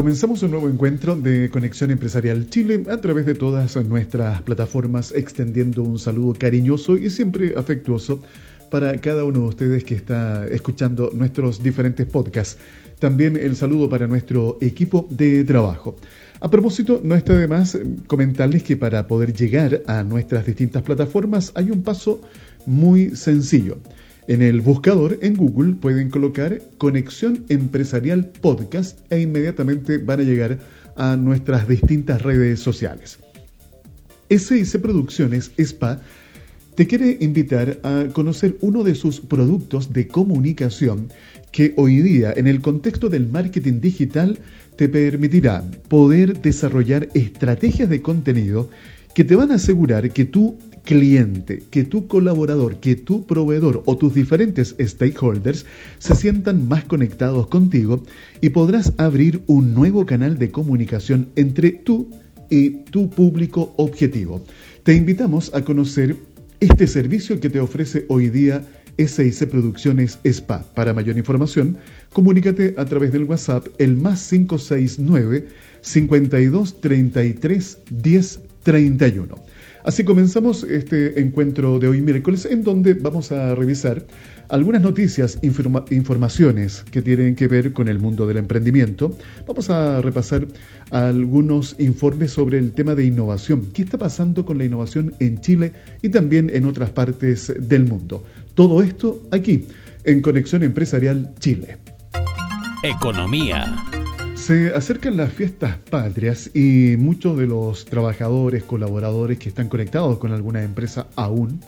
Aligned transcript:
Comenzamos 0.00 0.42
un 0.42 0.52
nuevo 0.52 0.70
encuentro 0.70 1.14
de 1.14 1.50
Conexión 1.50 1.90
Empresarial 1.90 2.48
Chile 2.48 2.84
a 2.88 3.02
través 3.02 3.26
de 3.26 3.34
todas 3.34 3.76
nuestras 3.84 4.40
plataformas, 4.40 5.12
extendiendo 5.12 5.82
un 5.82 5.98
saludo 5.98 6.32
cariñoso 6.38 6.96
y 6.96 7.10
siempre 7.10 7.52
afectuoso 7.54 8.22
para 8.70 8.98
cada 8.98 9.24
uno 9.24 9.40
de 9.40 9.48
ustedes 9.48 9.84
que 9.84 9.94
está 9.94 10.46
escuchando 10.46 11.10
nuestros 11.12 11.62
diferentes 11.62 12.06
podcasts. 12.06 12.56
También 12.98 13.36
el 13.36 13.54
saludo 13.56 13.90
para 13.90 14.06
nuestro 14.06 14.56
equipo 14.62 15.06
de 15.10 15.44
trabajo. 15.44 15.96
A 16.40 16.50
propósito, 16.50 17.02
no 17.04 17.14
está 17.14 17.34
de 17.34 17.46
más 17.46 17.78
comentarles 18.06 18.62
que 18.62 18.78
para 18.78 19.06
poder 19.06 19.34
llegar 19.34 19.82
a 19.86 20.02
nuestras 20.02 20.46
distintas 20.46 20.82
plataformas 20.82 21.52
hay 21.54 21.70
un 21.70 21.82
paso 21.82 22.22
muy 22.64 23.14
sencillo. 23.16 23.76
En 24.30 24.42
el 24.42 24.60
buscador 24.60 25.18
en 25.22 25.34
Google 25.34 25.74
pueden 25.74 26.08
colocar 26.08 26.62
Conexión 26.78 27.44
Empresarial 27.48 28.26
Podcast 28.26 29.00
e 29.10 29.18
inmediatamente 29.18 29.98
van 29.98 30.20
a 30.20 30.22
llegar 30.22 30.60
a 30.94 31.16
nuestras 31.16 31.66
distintas 31.66 32.22
redes 32.22 32.60
sociales. 32.60 33.18
SIC 34.28 34.80
Producciones 34.80 35.50
SPA 35.58 36.00
te 36.76 36.86
quiere 36.86 37.18
invitar 37.20 37.80
a 37.82 38.04
conocer 38.12 38.56
uno 38.60 38.84
de 38.84 38.94
sus 38.94 39.20
productos 39.20 39.92
de 39.92 40.06
comunicación 40.06 41.08
que 41.50 41.74
hoy 41.76 42.00
día 42.00 42.32
en 42.36 42.46
el 42.46 42.60
contexto 42.60 43.08
del 43.08 43.26
marketing 43.26 43.80
digital 43.80 44.38
te 44.76 44.88
permitirá 44.88 45.68
poder 45.88 46.40
desarrollar 46.40 47.08
estrategias 47.14 47.90
de 47.90 48.00
contenido 48.00 48.70
que 49.12 49.24
te 49.24 49.34
van 49.34 49.50
a 49.50 49.56
asegurar 49.56 50.08
que 50.12 50.24
tú 50.24 50.56
cliente, 50.90 51.62
que 51.70 51.84
tu 51.84 52.08
colaborador, 52.08 52.80
que 52.80 52.96
tu 52.96 53.24
proveedor 53.24 53.84
o 53.86 53.96
tus 53.96 54.12
diferentes 54.12 54.74
stakeholders 54.76 55.64
se 56.00 56.16
sientan 56.16 56.66
más 56.66 56.82
conectados 56.82 57.46
contigo 57.46 58.02
y 58.40 58.48
podrás 58.48 58.92
abrir 58.96 59.40
un 59.46 59.72
nuevo 59.72 60.04
canal 60.04 60.36
de 60.36 60.50
comunicación 60.50 61.28
entre 61.36 61.70
tú 61.70 62.10
y 62.50 62.70
tu 62.90 63.08
público 63.08 63.72
objetivo. 63.76 64.44
Te 64.82 64.94
invitamos 64.94 65.54
a 65.54 65.62
conocer 65.62 66.16
este 66.58 66.88
servicio 66.88 67.38
que 67.38 67.50
te 67.50 67.60
ofrece 67.60 68.04
hoy 68.08 68.28
día 68.28 68.66
SIC 68.98 69.48
Producciones 69.48 70.18
SPA. 70.28 70.64
Para 70.74 70.92
mayor 70.92 71.16
información, 71.16 71.76
comunícate 72.12 72.74
a 72.76 72.84
través 72.84 73.12
del 73.12 73.24
WhatsApp 73.24 73.68
el 73.78 73.94
más 73.96 74.28
569 74.28 75.46
52 75.82 76.80
33 76.80 77.78
10 77.90 78.40
31. 78.64 79.49
Así 79.82 80.04
comenzamos 80.04 80.62
este 80.64 81.20
encuentro 81.20 81.78
de 81.78 81.88
hoy 81.88 82.02
miércoles 82.02 82.44
en 82.44 82.62
donde 82.62 82.94
vamos 82.94 83.32
a 83.32 83.54
revisar 83.54 84.04
algunas 84.50 84.82
noticias, 84.82 85.38
informaciones 85.42 86.84
que 86.90 87.00
tienen 87.00 87.34
que 87.34 87.48
ver 87.48 87.72
con 87.72 87.88
el 87.88 87.98
mundo 87.98 88.26
del 88.26 88.36
emprendimiento. 88.36 89.16
Vamos 89.46 89.70
a 89.70 90.02
repasar 90.02 90.46
algunos 90.90 91.76
informes 91.78 92.32
sobre 92.32 92.58
el 92.58 92.72
tema 92.72 92.94
de 92.94 93.06
innovación. 93.06 93.68
¿Qué 93.72 93.82
está 93.82 93.96
pasando 93.96 94.44
con 94.44 94.58
la 94.58 94.64
innovación 94.64 95.14
en 95.18 95.40
Chile 95.40 95.72
y 96.02 96.10
también 96.10 96.50
en 96.52 96.66
otras 96.66 96.90
partes 96.90 97.52
del 97.58 97.86
mundo? 97.86 98.22
Todo 98.54 98.82
esto 98.82 99.22
aquí 99.30 99.66
en 100.04 100.20
Conexión 100.20 100.62
Empresarial 100.62 101.32
Chile. 101.38 101.78
Economía. 102.82 103.89
Se 104.50 104.74
acercan 104.74 105.16
las 105.16 105.32
fiestas 105.32 105.76
patrias 105.90 106.50
y 106.52 106.96
muchos 106.98 107.38
de 107.38 107.46
los 107.46 107.84
trabajadores, 107.84 108.64
colaboradores 108.64 109.38
que 109.38 109.48
están 109.48 109.68
conectados 109.68 110.18
con 110.18 110.32
alguna 110.32 110.64
empresa 110.64 111.06
aún, 111.14 111.60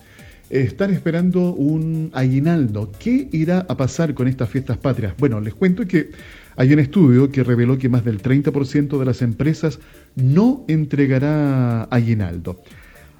están 0.51 0.93
esperando 0.93 1.55
un 1.55 2.11
aguinaldo. 2.13 2.91
¿Qué 2.99 3.29
irá 3.31 3.65
a 3.69 3.77
pasar 3.77 4.15
con 4.15 4.27
estas 4.27 4.51
fiestas 4.51 4.79
patrias? 4.79 5.15
Bueno, 5.17 5.41
les 5.41 5.55
cuento 5.55 5.87
que 5.87 6.11
hay 6.57 6.73
un 6.73 6.81
estudio 6.81 7.31
que 7.31 7.45
reveló 7.45 7.79
que 7.79 7.89
más 7.89 8.05
del 8.05 8.21
30% 8.21 8.99
de 8.99 9.05
las 9.05 9.23
empresas 9.23 9.79
no 10.17 10.65
entregará 10.67 11.85
aguinaldo. 11.85 12.65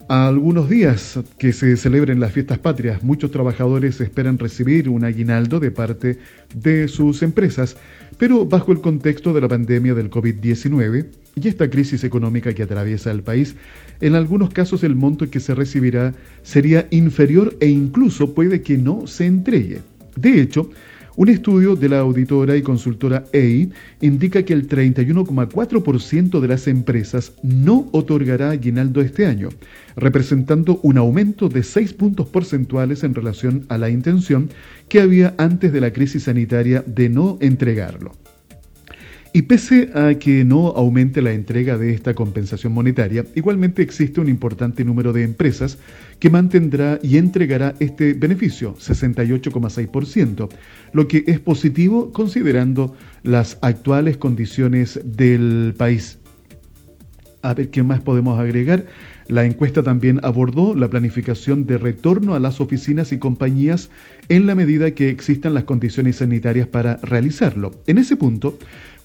A 0.09 0.27
algunos 0.27 0.69
días 0.69 1.21
que 1.39 1.53
se 1.53 1.77
celebren 1.77 2.19
las 2.19 2.33
fiestas 2.33 2.59
patrias, 2.59 3.03
muchos 3.03 3.31
trabajadores 3.31 4.01
esperan 4.01 4.39
recibir 4.39 4.89
un 4.89 5.05
aguinaldo 5.05 5.61
de 5.61 5.71
parte 5.71 6.19
de 6.55 6.89
sus 6.89 7.23
empresas, 7.23 7.77
pero 8.23 8.47
bajo 8.47 8.71
el 8.71 8.81
contexto 8.81 9.33
de 9.33 9.41
la 9.41 9.49
pandemia 9.49 9.95
del 9.95 10.09
COVID-19 10.09 11.07
y 11.35 11.49
esta 11.49 11.69
crisis 11.69 12.05
económica 12.05 12.55
que 12.55 12.63
atraviesa 12.63 13.11
el 13.11 13.25
país, 13.25 13.57
en 14.01 14.15
algunos 14.15 14.51
casos 14.51 14.85
el 14.85 14.95
monto 14.95 15.29
que 15.29 15.41
se 15.41 15.57
recibirá 15.57 16.15
sería 16.45 16.87
inferior 16.91 17.57
e 17.59 17.67
incluso 17.67 18.33
puede 18.33 18.63
que 18.63 18.79
no 18.79 19.09
se 19.09 19.27
entregue. 19.27 19.81
De 20.15 20.41
hecho, 20.41 20.71
un 21.17 21.29
estudio 21.29 21.77
de 21.77 21.89
la 21.89 21.99
auditora 21.99 22.57
y 22.57 22.63
consultora 22.63 23.25
EI 23.33 23.71
indica 24.01 24.43
que 24.45 24.55
el 24.55 24.69
31,4% 24.69 26.41
de 26.41 26.49
las 26.49 26.67
empresas 26.69 27.33
no 27.43 27.89
otorgará 27.93 28.51
aguinaldo 28.51 29.03
este 29.03 29.27
año, 29.27 29.51
representando 29.97 30.81
un 30.83 30.97
aumento 30.97 31.49
de 31.49 31.63
6 31.63 31.93
puntos 31.95 32.29
porcentuales 32.29 33.05
en 33.05 33.15
relación 33.15 33.67
a 33.69 33.77
la 33.77 33.91
intención 33.91 34.49
que 34.89 35.01
había 35.01 35.35
antes 35.37 35.73
de 35.73 35.81
la 35.81 35.93
crisis 35.93 36.25
sanitaria 36.25 36.83
de 36.87 37.09
no 37.09 37.37
entregarlo. 37.41 38.22
Y 39.35 39.43
pese 39.43 39.89
a 39.95 40.15
que 40.19 40.45
no 40.45 40.69
aumente 40.69 41.23
la 41.23 41.33
entrega 41.33 41.79
de 41.79 41.95
esta 41.95 42.13
compensación 42.13 42.75
monetaria, 42.75 43.25
igualmente 43.35 43.81
existe 43.81 44.21
un 44.21 44.29
importante 44.29 44.85
número 44.85 45.15
de 45.15 45.23
empresas 45.23 45.79
que 46.19 46.29
mantendrá 46.29 46.99
y 47.03 47.17
entregará 47.17 47.75
este 47.79 48.13
beneficio, 48.13 48.75
68,6%, 48.77 50.51
lo 50.93 51.09
que 51.09 51.25
es 51.27 51.41
positivo 51.41 52.13
considerando 52.13 52.95
las 53.23 53.57
actuales 53.63 54.19
condiciones 54.19 55.01
del 55.03 55.73
país. 55.79 56.19
A 57.41 57.55
ver 57.55 57.71
qué 57.71 57.83
más 57.83 58.01
podemos 58.01 58.39
agregar. 58.39 58.85
La 59.29 59.45
encuesta 59.45 59.83
también 59.83 60.21
abordó 60.23 60.75
la 60.75 60.89
planificación 60.89 61.65
de 61.65 61.79
retorno 61.79 62.35
a 62.35 62.41
las 62.41 62.61
oficinas 62.61 63.13
y 63.13 63.19
compañías 63.19 63.89
en 64.29 64.47
la 64.47 64.55
medida 64.55 64.91
que 64.91 65.09
existan 65.09 65.55
las 65.55 65.65
condiciones 65.65 66.17
sanitarias 66.17 66.67
para 66.69 66.99
realizarlo. 66.99 67.73
En 67.87 67.99
ese 67.99 68.17
punto, 68.17 68.59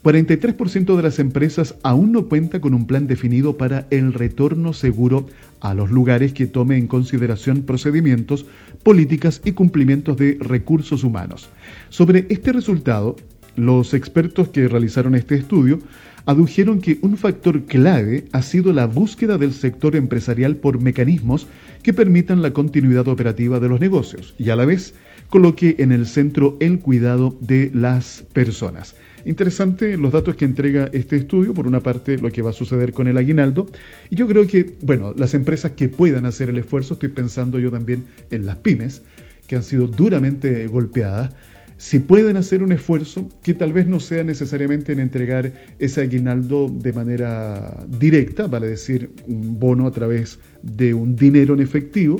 43% 0.07 0.95
de 0.95 1.03
las 1.03 1.19
empresas 1.19 1.75
aún 1.83 2.13
no 2.13 2.29
cuenta 2.29 2.61
con 2.61 2.73
un 2.73 2.87
plan 2.87 3.07
definido 3.07 3.57
para 3.57 3.87
el 3.89 4.13
retorno 4.13 4.71
seguro 4.71 5.27
a 5.59 5.73
los 5.73 5.91
lugares 5.91 6.31
que 6.31 6.47
tome 6.47 6.77
en 6.77 6.87
consideración 6.87 7.63
procedimientos, 7.63 8.45
políticas 8.83 9.41
y 9.43 9.51
cumplimientos 9.51 10.15
de 10.15 10.37
recursos 10.39 11.03
humanos. 11.03 11.49
Sobre 11.89 12.25
este 12.29 12.53
resultado, 12.53 13.17
los 13.57 13.93
expertos 13.93 14.47
que 14.47 14.69
realizaron 14.69 15.13
este 15.13 15.35
estudio 15.35 15.79
adujeron 16.25 16.79
que 16.79 16.99
un 17.01 17.17
factor 17.17 17.65
clave 17.65 18.29
ha 18.31 18.43
sido 18.43 18.71
la 18.71 18.85
búsqueda 18.85 19.37
del 19.37 19.51
sector 19.51 19.97
empresarial 19.97 20.55
por 20.55 20.79
mecanismos 20.79 21.47
que 21.83 21.91
permitan 21.91 22.41
la 22.41 22.53
continuidad 22.53 23.09
operativa 23.09 23.59
de 23.59 23.67
los 23.67 23.81
negocios 23.81 24.35
y 24.37 24.51
a 24.51 24.55
la 24.55 24.63
vez 24.63 24.93
coloque 25.27 25.75
en 25.79 25.91
el 25.91 26.05
centro 26.05 26.55
el 26.61 26.79
cuidado 26.79 27.35
de 27.41 27.71
las 27.73 28.23
personas. 28.31 28.95
Interesante 29.25 29.97
los 29.97 30.13
datos 30.13 30.35
que 30.35 30.45
entrega 30.45 30.89
este 30.93 31.17
estudio, 31.17 31.53
por 31.53 31.67
una 31.67 31.81
parte 31.81 32.17
lo 32.17 32.31
que 32.31 32.41
va 32.41 32.51
a 32.51 32.53
suceder 32.53 32.93
con 32.93 33.07
el 33.07 33.17
aguinaldo, 33.17 33.67
y 34.09 34.15
yo 34.15 34.27
creo 34.27 34.47
que, 34.47 34.75
bueno, 34.81 35.13
las 35.17 35.33
empresas 35.33 35.71
que 35.71 35.89
puedan 35.89 36.25
hacer 36.25 36.49
el 36.49 36.57
esfuerzo, 36.57 36.93
estoy 36.93 37.09
pensando 37.09 37.59
yo 37.59 37.71
también 37.71 38.05
en 38.31 38.45
las 38.45 38.57
pymes, 38.57 39.01
que 39.47 39.55
han 39.55 39.63
sido 39.63 39.87
duramente 39.87 40.67
golpeadas, 40.67 41.33
si 41.77 41.99
pueden 41.99 42.37
hacer 42.37 42.63
un 42.63 42.71
esfuerzo, 42.71 43.29
que 43.43 43.53
tal 43.53 43.71
vez 43.71 43.85
no 43.85 43.99
sea 43.99 44.23
necesariamente 44.23 44.93
en 44.93 44.99
entregar 44.99 45.51
ese 45.77 46.01
aguinaldo 46.01 46.69
de 46.69 46.91
manera 46.91 47.85
directa, 47.87 48.47
vale 48.47 48.67
decir, 48.67 49.11
un 49.27 49.59
bono 49.59 49.85
a 49.85 49.91
través 49.91 50.39
de 50.63 50.95
un 50.95 51.15
dinero 51.15 51.53
en 51.53 51.59
efectivo, 51.59 52.19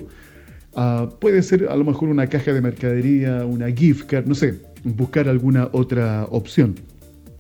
ah, 0.75 1.09
puede 1.19 1.41
ser 1.41 1.68
a 1.69 1.75
lo 1.75 1.86
mejor 1.86 2.09
una 2.09 2.28
caja 2.28 2.53
de 2.53 2.62
mercadería, 2.62 3.46
una 3.46 3.72
gift 3.72 4.06
card, 4.06 4.28
no 4.28 4.36
sé, 4.36 4.56
buscar 4.83 5.27
alguna 5.27 5.69
otra 5.71 6.25
opción. 6.29 6.75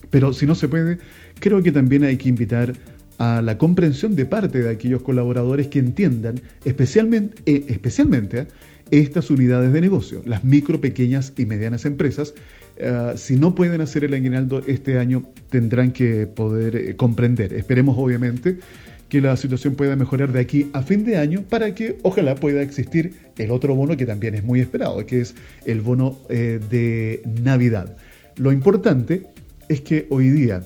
Pero 0.09 0.33
si 0.33 0.45
no 0.45 0.55
se 0.55 0.67
puede, 0.67 0.99
creo 1.39 1.61
que 1.61 1.71
también 1.71 2.03
hay 2.03 2.17
que 2.17 2.29
invitar 2.29 2.73
a 3.17 3.41
la 3.41 3.57
comprensión 3.57 4.15
de 4.15 4.25
parte 4.25 4.61
de 4.61 4.69
aquellos 4.69 5.01
colaboradores 5.01 5.67
que 5.67 5.79
entiendan 5.79 6.39
especialmente, 6.65 7.41
eh, 7.45 7.65
especialmente 7.67 8.39
eh, 8.39 8.47
estas 8.91 9.29
unidades 9.29 9.73
de 9.73 9.81
negocio, 9.81 10.21
las 10.25 10.43
micro, 10.43 10.79
pequeñas 10.79 11.33
y 11.37 11.45
medianas 11.45 11.85
empresas. 11.85 12.33
Eh, 12.77 13.13
si 13.15 13.35
no 13.35 13.55
pueden 13.55 13.81
hacer 13.81 14.03
el 14.03 14.13
aguinaldo 14.13 14.61
este 14.67 14.99
año, 14.99 15.23
tendrán 15.49 15.91
que 15.91 16.27
poder 16.27 16.95
comprender. 16.95 17.53
Esperemos 17.53 17.95
obviamente 17.97 18.59
que 19.09 19.21
la 19.21 19.37
situación 19.37 19.75
pueda 19.75 19.95
mejorar 19.95 20.31
de 20.31 20.39
aquí 20.39 20.69
a 20.73 20.81
fin 20.81 21.05
de 21.05 21.17
año 21.17 21.43
para 21.49 21.73
que 21.73 21.97
ojalá 22.03 22.35
pueda 22.35 22.61
existir 22.61 23.13
el 23.37 23.51
otro 23.51 23.73
bono 23.75 23.95
que 23.95 24.05
también 24.05 24.35
es 24.35 24.43
muy 24.43 24.59
esperado, 24.59 25.05
que 25.05 25.21
es 25.21 25.35
el 25.65 25.81
bono 25.81 26.17
de 26.27 27.21
Navidad. 27.41 27.95
Lo 28.37 28.51
importante 28.51 29.23
es 29.67 29.81
que 29.81 30.07
hoy 30.09 30.29
día 30.29 30.63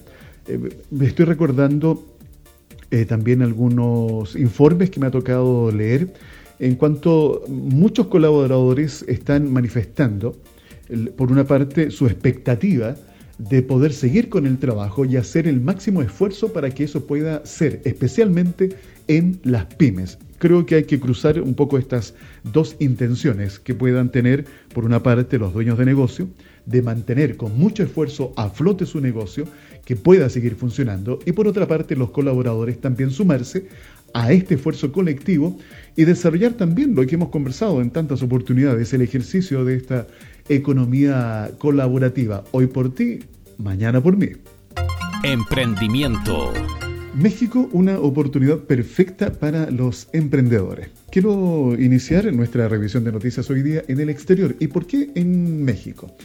eh, 0.47 0.59
me 0.89 1.05
estoy 1.05 1.25
recordando 1.25 2.05
eh, 2.89 3.05
también 3.05 3.41
algunos 3.41 4.35
informes 4.35 4.89
que 4.89 4.99
me 4.99 5.07
ha 5.07 5.11
tocado 5.11 5.71
leer 5.71 6.13
en 6.59 6.75
cuanto 6.75 7.43
muchos 7.47 8.07
colaboradores 8.07 9.03
están 9.07 9.51
manifestando, 9.51 10.35
por 11.15 11.31
una 11.31 11.45
parte, 11.45 11.89
su 11.89 12.05
expectativa 12.05 12.95
de 13.49 13.63
poder 13.63 13.91
seguir 13.91 14.29
con 14.29 14.45
el 14.45 14.59
trabajo 14.59 15.03
y 15.05 15.17
hacer 15.17 15.47
el 15.47 15.61
máximo 15.61 16.01
esfuerzo 16.01 16.53
para 16.53 16.69
que 16.69 16.83
eso 16.83 17.07
pueda 17.07 17.43
ser, 17.45 17.81
especialmente 17.85 18.77
en 19.07 19.39
las 19.43 19.65
pymes. 19.65 20.19
Creo 20.37 20.65
que 20.65 20.75
hay 20.75 20.83
que 20.83 20.99
cruzar 20.99 21.41
un 21.41 21.55
poco 21.55 21.77
estas 21.77 22.13
dos 22.43 22.75
intenciones 22.79 23.59
que 23.59 23.73
puedan 23.73 24.11
tener, 24.11 24.45
por 24.73 24.85
una 24.85 25.01
parte, 25.01 25.39
los 25.39 25.53
dueños 25.53 25.77
de 25.77 25.85
negocio, 25.85 26.27
de 26.65 26.81
mantener 26.83 27.35
con 27.35 27.57
mucho 27.57 27.83
esfuerzo 27.83 28.31
a 28.37 28.49
flote 28.49 28.85
su 28.85 29.01
negocio, 29.01 29.45
que 29.85 29.95
pueda 29.95 30.29
seguir 30.29 30.55
funcionando, 30.55 31.19
y 31.25 31.31
por 31.31 31.47
otra 31.47 31.67
parte, 31.67 31.95
los 31.95 32.11
colaboradores 32.11 32.79
también 32.79 33.09
sumarse 33.09 33.67
a 34.13 34.31
este 34.31 34.55
esfuerzo 34.55 34.91
colectivo 34.91 35.57
y 35.95 36.05
desarrollar 36.05 36.53
también 36.53 36.95
lo 36.95 37.05
que 37.05 37.15
hemos 37.15 37.29
conversado 37.29 37.81
en 37.81 37.89
tantas 37.89 38.21
oportunidades, 38.21 38.93
el 38.93 39.01
ejercicio 39.01 39.65
de 39.65 39.75
esta 39.75 40.07
economía 40.49 41.51
colaborativa. 41.57 42.43
Hoy 42.51 42.67
por 42.67 42.93
ti, 42.93 43.19
mañana 43.57 44.01
por 44.01 44.17
mí. 44.17 44.29
Emprendimiento. 45.23 46.53
México, 47.13 47.69
una 47.73 47.99
oportunidad 47.99 48.59
perfecta 48.59 49.33
para 49.33 49.69
los 49.69 50.07
emprendedores. 50.13 50.89
Quiero 51.11 51.75
iniciar 51.77 52.33
nuestra 52.33 52.69
revisión 52.69 53.03
de 53.03 53.11
noticias 53.11 53.49
hoy 53.49 53.61
día 53.61 53.83
en 53.87 53.99
el 53.99 54.09
exterior. 54.09 54.55
¿Y 54.59 54.67
por 54.67 54.87
qué 54.87 55.11
en 55.15 55.63
México? 55.63 56.15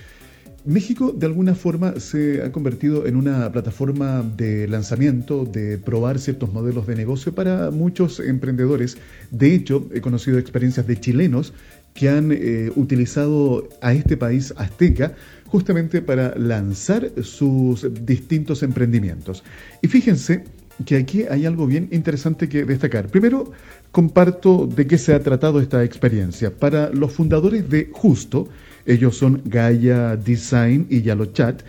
México 0.64 1.12
de 1.12 1.26
alguna 1.26 1.54
forma 1.54 2.00
se 2.00 2.42
ha 2.42 2.50
convertido 2.50 3.06
en 3.06 3.16
una 3.16 3.50
plataforma 3.52 4.22
de 4.36 4.66
lanzamiento, 4.66 5.44
de 5.44 5.78
probar 5.78 6.18
ciertos 6.18 6.52
modelos 6.52 6.86
de 6.88 6.96
negocio 6.96 7.32
para 7.34 7.70
muchos 7.70 8.18
emprendedores. 8.18 8.96
De 9.30 9.54
hecho, 9.54 9.88
he 9.94 10.00
conocido 10.00 10.38
experiencias 10.38 10.86
de 10.86 10.98
chilenos 10.98 11.52
que 11.96 12.08
han 12.08 12.30
eh, 12.30 12.70
utilizado 12.76 13.68
a 13.80 13.92
este 13.92 14.16
país 14.16 14.54
azteca 14.56 15.14
justamente 15.46 16.02
para 16.02 16.36
lanzar 16.36 17.10
sus 17.22 17.86
distintos 18.04 18.62
emprendimientos. 18.62 19.42
Y 19.82 19.88
fíjense 19.88 20.44
que 20.84 20.96
aquí 20.96 21.24
hay 21.28 21.46
algo 21.46 21.66
bien 21.66 21.88
interesante 21.90 22.48
que 22.48 22.64
destacar. 22.64 23.08
Primero, 23.08 23.50
comparto 23.90 24.66
de 24.66 24.86
qué 24.86 24.98
se 24.98 25.14
ha 25.14 25.22
tratado 25.22 25.60
esta 25.60 25.82
experiencia. 25.84 26.50
Para 26.50 26.90
los 26.90 27.12
fundadores 27.12 27.68
de 27.70 27.88
Justo, 27.92 28.48
ellos 28.84 29.16
son 29.16 29.42
Gaia 29.44 30.16
Design 30.16 30.86
y 30.90 31.02
Yalochat, 31.02 31.62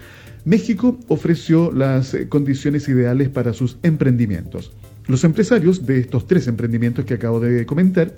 México 0.43 0.97
ofreció 1.07 1.71
las 1.71 2.15
condiciones 2.29 2.87
ideales 2.87 3.29
para 3.29 3.53
sus 3.53 3.77
emprendimientos. 3.83 4.71
Los 5.07 5.23
empresarios 5.23 5.85
de 5.85 5.99
estos 5.99 6.27
tres 6.27 6.47
emprendimientos 6.47 7.05
que 7.05 7.15
acabo 7.15 7.39
de 7.39 7.65
comentar 7.65 8.13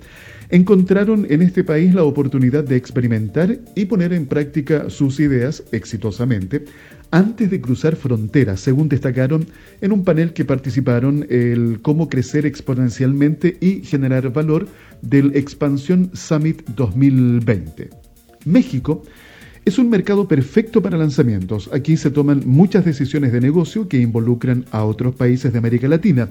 encontraron 0.50 1.26
en 1.30 1.42
este 1.42 1.64
país 1.64 1.94
la 1.94 2.04
oportunidad 2.04 2.64
de 2.64 2.76
experimentar 2.76 3.58
y 3.74 3.84
poner 3.86 4.12
en 4.12 4.26
práctica 4.26 4.90
sus 4.90 5.20
ideas 5.20 5.62
exitosamente 5.72 6.64
antes 7.12 7.50
de 7.50 7.60
cruzar 7.60 7.96
fronteras, 7.96 8.60
según 8.60 8.88
destacaron 8.88 9.46
en 9.80 9.92
un 9.92 10.04
panel 10.04 10.32
que 10.32 10.44
participaron 10.44 11.26
el 11.28 11.80
cómo 11.82 12.08
crecer 12.08 12.46
exponencialmente 12.46 13.56
y 13.60 13.82
generar 13.82 14.32
valor 14.32 14.68
del 15.02 15.34
Expansión 15.36 16.10
Summit 16.14 16.62
2020. 16.76 17.90
México 18.44 19.02
es 19.64 19.78
un 19.78 19.90
mercado 19.90 20.26
perfecto 20.26 20.82
para 20.82 20.96
lanzamientos. 20.96 21.70
Aquí 21.72 21.96
se 21.96 22.10
toman 22.10 22.42
muchas 22.46 22.84
decisiones 22.84 23.32
de 23.32 23.40
negocio 23.40 23.88
que 23.88 24.00
involucran 24.00 24.64
a 24.70 24.84
otros 24.84 25.14
países 25.14 25.52
de 25.52 25.58
América 25.58 25.88
Latina. 25.88 26.30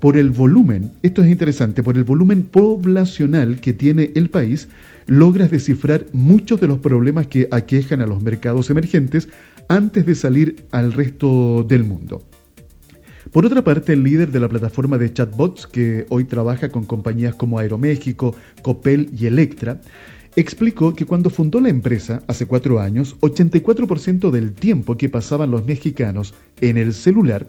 Por 0.00 0.16
el 0.16 0.30
volumen, 0.30 0.92
esto 1.02 1.22
es 1.22 1.30
interesante, 1.30 1.82
por 1.82 1.96
el 1.96 2.04
volumen 2.04 2.42
poblacional 2.42 3.60
que 3.60 3.72
tiene 3.72 4.12
el 4.14 4.28
país, 4.28 4.68
logras 5.06 5.50
descifrar 5.50 6.06
muchos 6.12 6.60
de 6.60 6.68
los 6.68 6.78
problemas 6.78 7.28
que 7.28 7.48
aquejan 7.50 8.02
a 8.02 8.06
los 8.06 8.22
mercados 8.22 8.68
emergentes 8.68 9.28
antes 9.68 10.04
de 10.04 10.14
salir 10.14 10.66
al 10.70 10.92
resto 10.92 11.64
del 11.66 11.84
mundo. 11.84 12.22
Por 13.32 13.44
otra 13.44 13.64
parte, 13.64 13.94
el 13.94 14.02
líder 14.02 14.30
de 14.30 14.40
la 14.40 14.48
plataforma 14.48 14.98
de 14.98 15.12
chatbots, 15.12 15.66
que 15.66 16.06
hoy 16.10 16.24
trabaja 16.24 16.68
con 16.68 16.84
compañías 16.84 17.34
como 17.34 17.58
Aeroméxico, 17.58 18.36
Copel 18.62 19.10
y 19.18 19.26
Electra, 19.26 19.80
explicó 20.36 20.94
que 20.94 21.06
cuando 21.06 21.30
fundó 21.30 21.60
la 21.60 21.70
empresa, 21.70 22.22
hace 22.28 22.46
cuatro 22.46 22.78
años, 22.78 23.16
84% 23.20 24.30
del 24.30 24.52
tiempo 24.52 24.96
que 24.96 25.08
pasaban 25.08 25.50
los 25.50 25.64
mexicanos 25.64 26.34
en 26.60 26.76
el 26.76 26.92
celular 26.92 27.46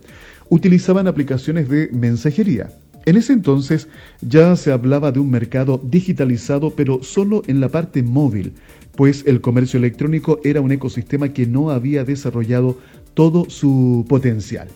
utilizaban 0.50 1.08
aplicaciones 1.08 1.68
de 1.70 1.90
mensajería. 1.92 2.72
En 3.06 3.18
ese 3.18 3.34
entonces 3.34 3.88
ya 4.22 4.56
se 4.56 4.72
hablaba 4.72 5.12
de 5.12 5.20
un 5.20 5.30
mercado 5.30 5.82
digitalizado, 5.84 6.72
pero 6.72 7.04
solo 7.04 7.44
en 7.48 7.60
la 7.60 7.70
parte 7.70 8.04
móvil, 8.04 8.54
pues 8.96 9.24
el 9.28 9.42
comercio 9.42 9.78
electrónico 9.78 10.40
era 10.44 10.62
un 10.62 10.72
ecosistema 10.72 11.30
que 11.30 11.46
no 11.46 11.72
había 11.72 12.04
desarrollado 12.04 12.78
todo 13.14 13.50
su 13.50 14.06
potencial. 14.10 14.68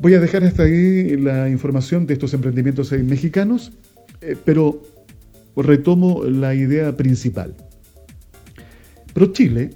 Voy 0.00 0.14
a 0.14 0.20
dejar 0.20 0.44
hasta 0.44 0.64
ahí 0.64 1.16
la 1.16 1.48
información 1.48 2.06
de 2.06 2.14
estos 2.14 2.34
emprendimientos 2.34 2.92
mexicanos, 2.92 3.72
eh, 4.20 4.36
pero 4.44 4.82
retomo 5.56 6.24
la 6.24 6.54
idea 6.54 6.96
principal. 6.96 7.54
ProChile, 9.14 9.70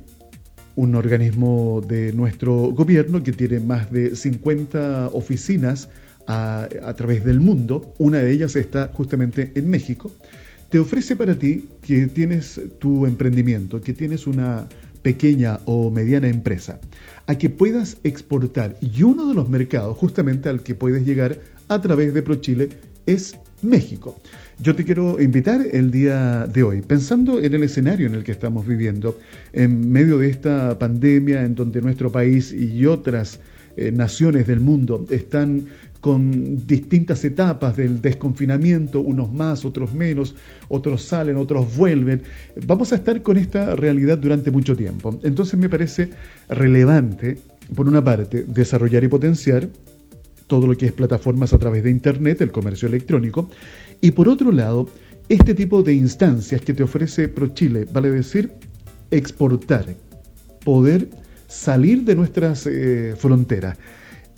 un 0.76 0.94
organismo 0.94 1.82
de 1.86 2.12
nuestro 2.12 2.54
gobierno 2.72 3.22
que 3.22 3.32
tiene 3.32 3.60
más 3.60 3.90
de 3.90 4.16
50 4.16 5.08
oficinas 5.12 5.88
a, 6.26 6.68
a, 6.82 6.94
través 6.94 7.24
del 7.24 7.40
mundo, 7.40 7.94
una 7.98 8.18
de 8.18 8.32
ellas 8.32 8.56
está 8.56 8.90
justamente 8.92 9.52
en 9.54 9.68
México, 9.68 10.10
te 10.70 10.78
ofrece 10.78 11.16
para 11.16 11.38
ti 11.38 11.68
que 11.82 12.06
tienes 12.06 12.60
tu 12.78 13.06
emprendimiento, 13.06 13.80
que 13.80 13.92
tienes 13.92 14.26
una 14.26 14.66
pequeña 15.02 15.60
o 15.66 15.88
mediana 15.88 16.26
empresa, 16.28 16.80
a 17.28 17.38
que 17.38 17.48
puedas 17.48 17.98
exportar. 18.02 18.76
Y 18.80 19.04
uno 19.04 19.28
de 19.28 19.34
los 19.34 19.48
mercados 19.48 19.96
justamente 19.96 20.48
al 20.48 20.64
que 20.64 20.74
puedes 20.74 21.06
llegar 21.06 21.38
a 21.68 21.80
través 21.80 22.12
de 22.12 22.22
ProChile 22.22 22.70
es 23.06 23.36
México. 23.62 24.20
Yo 24.58 24.74
te 24.74 24.84
quiero 24.84 25.20
invitar 25.20 25.60
el 25.70 25.90
día 25.90 26.46
de 26.46 26.62
hoy, 26.62 26.80
pensando 26.80 27.40
en 27.40 27.52
el 27.52 27.62
escenario 27.62 28.06
en 28.06 28.14
el 28.14 28.24
que 28.24 28.32
estamos 28.32 28.66
viviendo, 28.66 29.18
en 29.52 29.92
medio 29.92 30.16
de 30.16 30.30
esta 30.30 30.78
pandemia 30.78 31.44
en 31.44 31.54
donde 31.54 31.82
nuestro 31.82 32.10
país 32.10 32.54
y 32.54 32.86
otras 32.86 33.38
eh, 33.76 33.92
naciones 33.92 34.46
del 34.46 34.60
mundo 34.60 35.04
están 35.10 35.66
con 36.00 36.66
distintas 36.66 37.22
etapas 37.26 37.76
del 37.76 38.00
desconfinamiento, 38.00 39.00
unos 39.00 39.30
más, 39.30 39.66
otros 39.66 39.92
menos, 39.92 40.34
otros 40.68 41.02
salen, 41.02 41.36
otros 41.36 41.76
vuelven. 41.76 42.22
Vamos 42.66 42.94
a 42.94 42.96
estar 42.96 43.20
con 43.20 43.36
esta 43.36 43.76
realidad 43.76 44.16
durante 44.16 44.50
mucho 44.50 44.74
tiempo. 44.74 45.20
Entonces 45.22 45.60
me 45.60 45.68
parece 45.68 46.08
relevante, 46.48 47.36
por 47.74 47.86
una 47.86 48.02
parte, 48.02 48.46
desarrollar 48.48 49.04
y 49.04 49.08
potenciar 49.08 49.68
todo 50.46 50.66
lo 50.66 50.76
que 50.76 50.86
es 50.86 50.92
plataformas 50.92 51.52
a 51.52 51.58
través 51.58 51.82
de 51.82 51.90
Internet, 51.90 52.40
el 52.40 52.52
comercio 52.52 52.88
electrónico, 52.88 53.50
y 54.00 54.10
por 54.10 54.28
otro 54.28 54.52
lado, 54.52 54.88
este 55.28 55.54
tipo 55.54 55.82
de 55.82 55.94
instancias 55.94 56.60
que 56.60 56.72
te 56.72 56.82
ofrece 56.82 57.28
ProChile, 57.28 57.86
vale 57.92 58.10
decir, 58.10 58.52
exportar, 59.10 59.86
poder 60.64 61.08
salir 61.48 62.04
de 62.04 62.14
nuestras 62.14 62.66
eh, 62.66 63.14
fronteras. 63.16 63.76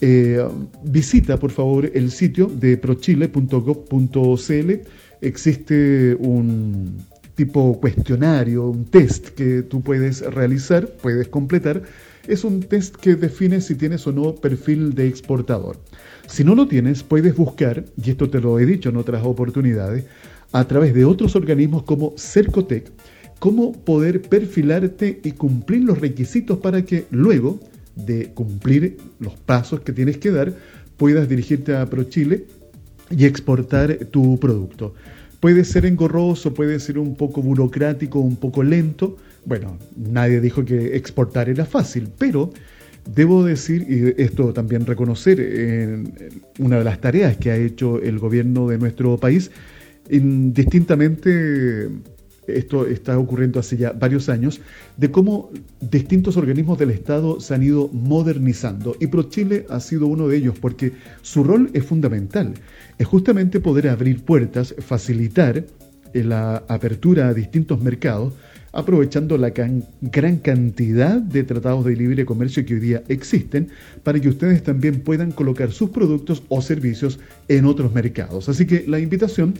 Eh, 0.00 0.46
visita, 0.84 1.38
por 1.38 1.50
favor, 1.50 1.90
el 1.92 2.10
sitio 2.10 2.46
de 2.46 2.76
prochile.gov.cl. 2.76 4.72
Existe 5.20 6.16
un 6.20 6.98
tipo 7.34 7.78
cuestionario, 7.80 8.68
un 8.68 8.84
test 8.84 9.28
que 9.28 9.62
tú 9.62 9.80
puedes 9.82 10.20
realizar, 10.22 10.88
puedes 11.02 11.28
completar. 11.28 11.82
Es 12.28 12.44
un 12.44 12.60
test 12.60 12.94
que 12.96 13.14
define 13.14 13.62
si 13.62 13.74
tienes 13.74 14.06
o 14.06 14.12
no 14.12 14.34
perfil 14.34 14.94
de 14.94 15.08
exportador. 15.08 15.78
Si 16.26 16.44
no 16.44 16.54
lo 16.54 16.68
tienes, 16.68 17.02
puedes 17.02 17.34
buscar, 17.34 17.86
y 17.96 18.10
esto 18.10 18.28
te 18.28 18.38
lo 18.38 18.58
he 18.58 18.66
dicho 18.66 18.90
en 18.90 18.98
otras 18.98 19.24
oportunidades, 19.24 20.04
a 20.52 20.68
través 20.68 20.92
de 20.92 21.06
otros 21.06 21.34
organismos 21.36 21.84
como 21.84 22.12
Cercotec, 22.18 22.92
cómo 23.38 23.72
poder 23.72 24.20
perfilarte 24.20 25.20
y 25.24 25.32
cumplir 25.32 25.84
los 25.84 26.02
requisitos 26.02 26.58
para 26.58 26.84
que 26.84 27.06
luego 27.10 27.60
de 27.96 28.30
cumplir 28.34 28.98
los 29.20 29.34
pasos 29.36 29.80
que 29.80 29.94
tienes 29.94 30.18
que 30.18 30.30
dar, 30.30 30.52
puedas 30.98 31.30
dirigirte 31.30 31.74
a 31.74 31.86
ProChile 31.86 32.44
y 33.10 33.24
exportar 33.24 34.04
tu 34.10 34.38
producto. 34.38 34.92
Puede 35.40 35.64
ser 35.64 35.86
engorroso, 35.86 36.52
puede 36.52 36.78
ser 36.78 36.98
un 36.98 37.16
poco 37.16 37.40
burocrático, 37.40 38.20
un 38.20 38.36
poco 38.36 38.62
lento. 38.62 39.16
Bueno, 39.48 39.78
nadie 39.96 40.40
dijo 40.40 40.64
que 40.64 40.96
exportar 40.96 41.48
era 41.48 41.64
fácil, 41.64 42.08
pero 42.18 42.52
Debo 43.14 43.42
decir, 43.42 43.86
y 43.88 44.20
esto 44.22 44.52
también 44.52 44.84
reconocer, 44.84 45.40
en 45.40 46.12
una 46.58 46.78
de 46.78 46.84
las 46.84 47.00
tareas 47.00 47.38
que 47.38 47.50
ha 47.50 47.56
hecho 47.56 48.02
el 48.02 48.18
gobierno 48.18 48.68
de 48.68 48.76
nuestro 48.76 49.16
país, 49.16 49.50
indistintamente, 50.10 51.88
esto 52.46 52.86
está 52.86 53.18
ocurriendo 53.18 53.60
hace 53.60 53.78
ya 53.78 53.92
varios 53.92 54.28
años, 54.28 54.60
de 54.98 55.10
cómo 55.10 55.50
distintos 55.80 56.36
organismos 56.36 56.78
del 56.78 56.90
Estado 56.90 57.40
se 57.40 57.54
han 57.54 57.62
ido 57.62 57.88
modernizando. 57.88 58.94
Y 59.00 59.06
ProChile 59.06 59.64
ha 59.70 59.80
sido 59.80 60.06
uno 60.06 60.28
de 60.28 60.36
ellos, 60.36 60.58
porque 60.60 60.92
su 61.22 61.44
rol 61.44 61.70
es 61.72 61.84
fundamental. 61.84 62.52
Es 62.98 63.06
justamente 63.06 63.58
poder 63.58 63.88
abrir 63.88 64.22
puertas, 64.22 64.74
facilitar 64.80 65.64
la 66.12 66.56
apertura 66.68 67.28
a 67.28 67.34
distintos 67.34 67.82
mercados, 67.82 68.34
aprovechando 68.72 69.38
la 69.38 69.50
gran 69.50 70.36
cantidad 70.38 71.20
de 71.20 71.42
tratados 71.44 71.84
de 71.84 71.96
libre 71.96 72.24
comercio 72.24 72.64
que 72.64 72.74
hoy 72.74 72.80
día 72.80 73.02
existen 73.08 73.68
para 74.02 74.20
que 74.20 74.28
ustedes 74.28 74.62
también 74.62 75.00
puedan 75.00 75.32
colocar 75.32 75.72
sus 75.72 75.90
productos 75.90 76.42
o 76.48 76.60
servicios 76.60 77.18
en 77.48 77.64
otros 77.64 77.92
mercados. 77.92 78.48
Así 78.48 78.66
que 78.66 78.84
la 78.86 78.98
invitación 78.98 79.54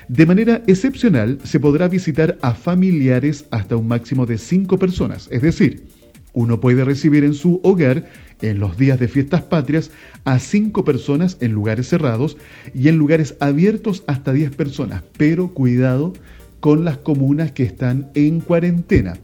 De 0.07 0.25
manera 0.25 0.62
excepcional, 0.67 1.39
se 1.43 1.59
podrá 1.59 1.88
visitar 1.88 2.38
a 2.41 2.53
familiares 2.53 3.45
hasta 3.51 3.75
un 3.75 3.88
máximo 3.88 4.25
de 4.25 4.38
cinco 4.38 4.77
personas, 4.77 5.27
es 5.31 5.41
decir, 5.41 5.88
uno 6.33 6.59
puede 6.59 6.86
recibir 6.86 7.24
en 7.24 7.33
su 7.33 7.59
hogar 7.63 8.07
en 8.41 8.60
los 8.60 8.77
días 8.77 9.00
de 9.00 9.08
fiestas 9.08 9.41
patrias 9.41 9.91
a 10.25 10.39
cinco 10.39 10.84
personas 10.84 11.38
en 11.41 11.51
lugares 11.51 11.88
cerrados 11.88 12.38
y 12.74 12.88
en 12.88 12.98
lugares 12.98 13.36
abiertos 13.39 14.03
hasta 14.08 14.34
10 14.34 14.55
personas, 14.55 15.03
pero 15.17 15.53
cuidado 15.53 16.13
con 16.60 16.86
las 16.86 16.98
comunas 16.98 17.51
que 17.51 17.63
están 17.63 18.10
en 18.15 18.39
cuarentena. 18.41 19.17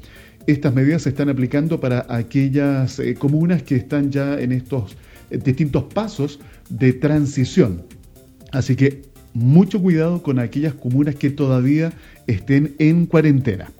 Estas 0.48 0.74
medidas 0.74 1.04
se 1.04 1.10
están 1.10 1.30
aplicando 1.30 1.80
para 1.80 2.06
aquellas 2.10 3.00
eh, 3.00 3.16
comunas 3.16 3.64
que 3.64 3.76
están 3.76 4.12
ya 4.12 4.40
en 4.40 4.52
estos 4.52 4.96
eh, 5.32 5.40
distintos 5.44 5.86
pasos 5.86 6.40
de 6.70 6.94
transición. 6.94 7.84
Así 8.52 8.76
que 8.76 9.02
mucho 9.34 9.82
cuidado 9.82 10.22
con 10.22 10.40
aquellas 10.40 10.76
comunas 10.76 11.16
que 11.16 11.30
todavía 11.30 11.94
estén 12.28 12.76
en 12.80 13.06
cuarentena. 13.06 13.72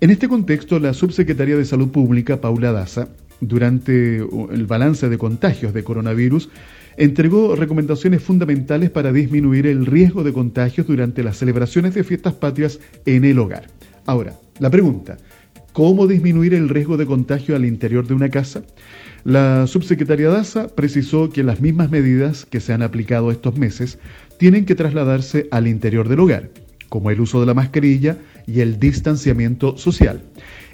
En 0.00 0.10
este 0.10 0.28
contexto, 0.28 0.78
la 0.78 0.94
Subsecretaría 0.94 1.56
de 1.56 1.64
Salud 1.64 1.90
Pública, 1.90 2.40
Paula 2.40 2.72
Daza, 2.72 3.08
durante 3.40 4.18
el 4.18 4.66
balance 4.66 5.08
de 5.08 5.18
contagios 5.18 5.72
de 5.72 5.84
coronavirus, 5.84 6.50
entregó 6.96 7.56
recomendaciones 7.56 8.22
fundamentales 8.22 8.90
para 8.90 9.12
disminuir 9.12 9.66
el 9.66 9.86
riesgo 9.86 10.22
de 10.22 10.32
contagios 10.32 10.86
durante 10.86 11.22
las 11.22 11.38
celebraciones 11.38 11.94
de 11.94 12.04
fiestas 12.04 12.34
patrias 12.34 12.80
en 13.06 13.24
el 13.24 13.38
hogar. 13.38 13.68
Ahora, 14.06 14.34
la 14.58 14.70
pregunta, 14.70 15.16
¿cómo 15.72 16.06
disminuir 16.06 16.54
el 16.54 16.68
riesgo 16.68 16.96
de 16.96 17.06
contagio 17.06 17.56
al 17.56 17.64
interior 17.64 18.06
de 18.06 18.14
una 18.14 18.28
casa? 18.28 18.62
La 19.24 19.66
subsecretaria 19.66 20.30
Daza 20.30 20.68
precisó 20.68 21.30
que 21.30 21.42
las 21.42 21.60
mismas 21.60 21.90
medidas 21.90 22.46
que 22.46 22.60
se 22.60 22.72
han 22.72 22.82
aplicado 22.82 23.30
estos 23.30 23.56
meses 23.56 23.98
tienen 24.38 24.64
que 24.64 24.74
trasladarse 24.74 25.46
al 25.50 25.66
interior 25.66 26.08
del 26.08 26.20
hogar, 26.20 26.50
como 26.88 27.10
el 27.10 27.20
uso 27.20 27.40
de 27.40 27.46
la 27.46 27.54
mascarilla 27.54 28.18
y 28.46 28.60
el 28.60 28.80
distanciamiento 28.80 29.76
social. 29.76 30.22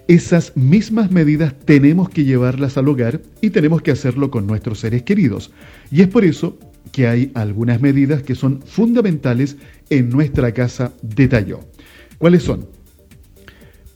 Esas 0.08 0.56
mismas 0.56 1.10
medidas 1.10 1.52
tenemos 1.64 2.08
que 2.08 2.22
llevarlas 2.22 2.76
al 2.76 2.86
hogar 2.88 3.22
y 3.40 3.50
tenemos 3.50 3.82
que 3.82 3.90
hacerlo 3.90 4.30
con 4.30 4.46
nuestros 4.46 4.78
seres 4.78 5.02
queridos. 5.02 5.50
Y 5.90 6.02
es 6.02 6.06
por 6.08 6.24
eso 6.24 6.58
que 6.92 7.08
hay 7.08 7.32
algunas 7.34 7.80
medidas 7.80 8.22
que 8.22 8.36
son 8.36 8.62
fundamentales 8.62 9.56
en 9.90 10.08
nuestra 10.08 10.52
casa, 10.52 10.92
detalló. 11.02 11.60
¿Cuáles 12.18 12.44
son? 12.44 12.68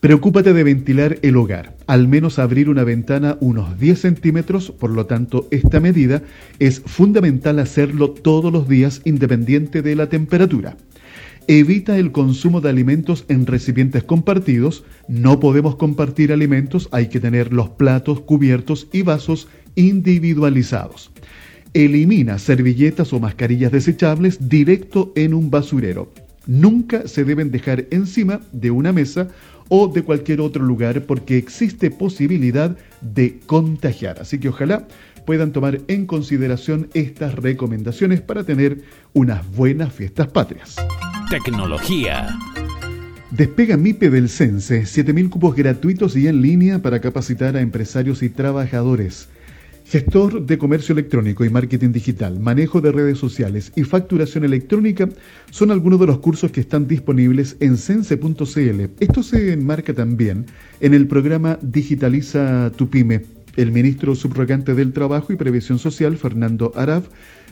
Preocúpate 0.01 0.53
de 0.53 0.63
ventilar 0.63 1.17
el 1.21 1.37
hogar, 1.37 1.77
al 1.87 2.09
menos 2.09 2.39
abrir 2.39 2.69
una 2.69 2.83
ventana 2.83 3.37
unos 3.39 3.79
10 3.79 4.01
centímetros, 4.01 4.71
por 4.71 4.89
lo 4.89 5.05
tanto 5.05 5.47
esta 5.51 5.79
medida 5.79 6.23
es 6.59 6.81
fundamental 6.81 7.59
hacerlo 7.59 8.11
todos 8.11 8.51
los 8.51 8.67
días 8.67 9.01
independiente 9.05 9.81
de 9.81 9.95
la 9.95 10.09
temperatura. 10.09 10.75
Evita 11.47 11.97
el 11.97 12.11
consumo 12.11 12.61
de 12.61 12.69
alimentos 12.69 13.25
en 13.27 13.45
recipientes 13.45 14.03
compartidos. 14.03 14.83
No 15.07 15.39
podemos 15.39 15.75
compartir 15.75 16.31
alimentos, 16.31 16.87
hay 16.91 17.07
que 17.07 17.19
tener 17.19 17.51
los 17.51 17.69
platos, 17.69 18.21
cubiertos 18.21 18.87
y 18.91 19.01
vasos 19.01 19.47
individualizados. 19.75 21.11
Elimina 21.73 22.37
servilletas 22.37 23.11
o 23.11 23.19
mascarillas 23.19 23.71
desechables 23.71 24.49
directo 24.49 25.11
en 25.15 25.33
un 25.33 25.49
basurero. 25.49 26.11
Nunca 26.45 27.07
se 27.07 27.23
deben 27.23 27.49
dejar 27.49 27.87
encima 27.91 28.41
de 28.51 28.71
una 28.71 28.91
mesa 28.91 29.29
o 29.69 29.87
de 29.87 30.03
cualquier 30.03 30.41
otro 30.41 30.63
lugar 30.63 31.03
porque 31.05 31.37
existe 31.37 31.89
posibilidad 31.89 32.77
de 33.01 33.39
contagiar. 33.45 34.19
Así 34.19 34.37
que 34.37 34.49
ojalá 34.49 34.87
puedan 35.25 35.51
tomar 35.51 35.79
en 35.87 36.05
consideración 36.05 36.89
estas 36.93 37.35
recomendaciones 37.35 38.21
para 38.21 38.43
tener 38.43 38.81
unas 39.13 39.49
buenas 39.55 39.93
fiestas 39.93 40.27
patrias. 40.27 40.75
Tecnología. 41.31 42.37
Despega 43.29 43.77
MIPE 43.77 44.09
del 44.09 44.27
CENSE, 44.27 44.81
7.000 44.81 45.29
cupos 45.29 45.55
gratuitos 45.55 46.17
y 46.17 46.27
en 46.27 46.41
línea 46.41 46.81
para 46.81 46.99
capacitar 46.99 47.55
a 47.55 47.61
empresarios 47.61 48.21
y 48.21 48.27
trabajadores. 48.27 49.29
Gestor 49.85 50.45
de 50.45 50.57
comercio 50.57 50.91
electrónico 50.91 51.45
y 51.45 51.49
marketing 51.49 51.93
digital, 51.93 52.41
manejo 52.41 52.81
de 52.81 52.91
redes 52.91 53.17
sociales 53.17 53.71
y 53.77 53.83
facturación 53.85 54.43
electrónica 54.43 55.07
son 55.51 55.71
algunos 55.71 56.01
de 56.01 56.07
los 56.07 56.19
cursos 56.19 56.51
que 56.51 56.59
están 56.59 56.85
disponibles 56.85 57.55
en 57.61 57.77
sense.cl. 57.77 58.81
Esto 58.99 59.23
se 59.23 59.53
enmarca 59.53 59.93
también 59.93 60.47
en 60.81 60.93
el 60.93 61.07
programa 61.07 61.57
Digitaliza 61.61 62.73
tu 62.75 62.89
pyme. 62.89 63.21
El 63.55 63.71
ministro 63.71 64.15
subrogante 64.15 64.75
del 64.75 64.91
Trabajo 64.91 65.31
y 65.31 65.37
Previsión 65.37 65.79
Social, 65.79 66.17
Fernando 66.17 66.73
Arab, 66.75 67.03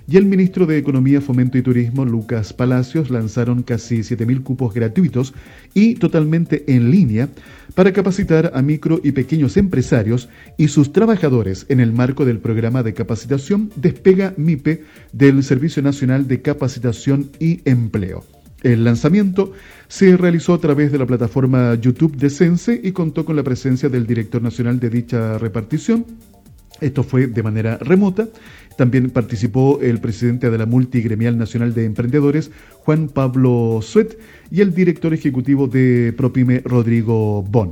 y 0.09 0.17
el 0.17 0.25
ministro 0.25 0.65
de 0.65 0.79
Economía, 0.79 1.21
Fomento 1.21 1.57
y 1.59 1.61
Turismo, 1.61 2.03
Lucas 2.03 2.51
Palacios, 2.51 3.11
lanzaron 3.11 3.61
casi 3.61 3.99
7.000 3.99 4.41
cupos 4.41 4.73
gratuitos 4.73 5.35
y 5.75 5.95
totalmente 5.95 6.63
en 6.67 6.89
línea 6.89 7.29
para 7.75 7.93
capacitar 7.93 8.51
a 8.55 8.61
micro 8.63 8.99
y 9.03 9.11
pequeños 9.11 9.55
empresarios 9.55 10.27
y 10.57 10.69
sus 10.69 10.93
trabajadores 10.93 11.67
en 11.69 11.79
el 11.79 11.93
marco 11.93 12.25
del 12.25 12.39
programa 12.39 12.81
de 12.81 12.95
capacitación 12.95 13.71
Despega 13.75 14.33
MIPE 14.35 14.83
del 15.13 15.43
Servicio 15.43 15.83
Nacional 15.83 16.27
de 16.27 16.41
Capacitación 16.41 17.29
y 17.39 17.61
Empleo. 17.65 18.23
El 18.63 18.83
lanzamiento 18.83 19.53
se 19.89 20.17
realizó 20.17 20.55
a 20.55 20.59
través 20.59 20.91
de 20.91 20.97
la 20.97 21.05
plataforma 21.05 21.75
YouTube 21.75 22.17
de 22.17 22.31
Sense 22.31 22.81
y 22.83 22.93
contó 22.93 23.25
con 23.25 23.35
la 23.35 23.43
presencia 23.43 23.89
del 23.89 24.07
director 24.07 24.41
nacional 24.41 24.79
de 24.79 24.89
dicha 24.89 25.37
repartición. 25.37 26.05
Esto 26.81 27.03
fue 27.03 27.27
de 27.27 27.43
manera 27.43 27.77
remota 27.77 28.27
también 28.79 29.09
participó 29.09 29.81
el 29.81 29.99
presidente 29.99 30.49
de 30.49 30.57
la 30.57 30.65
Multigremial 30.65 31.37
Nacional 31.37 31.73
de 31.73 31.83
Emprendedores, 31.83 32.49
Juan 32.85 33.09
Pablo 33.09 33.81
Suet, 33.81 34.17
y 34.49 34.61
el 34.61 34.73
director 34.73 35.13
ejecutivo 35.13 35.67
de 35.67 36.13
Propime, 36.15 36.61
Rodrigo 36.63 37.43
Bon. 37.43 37.71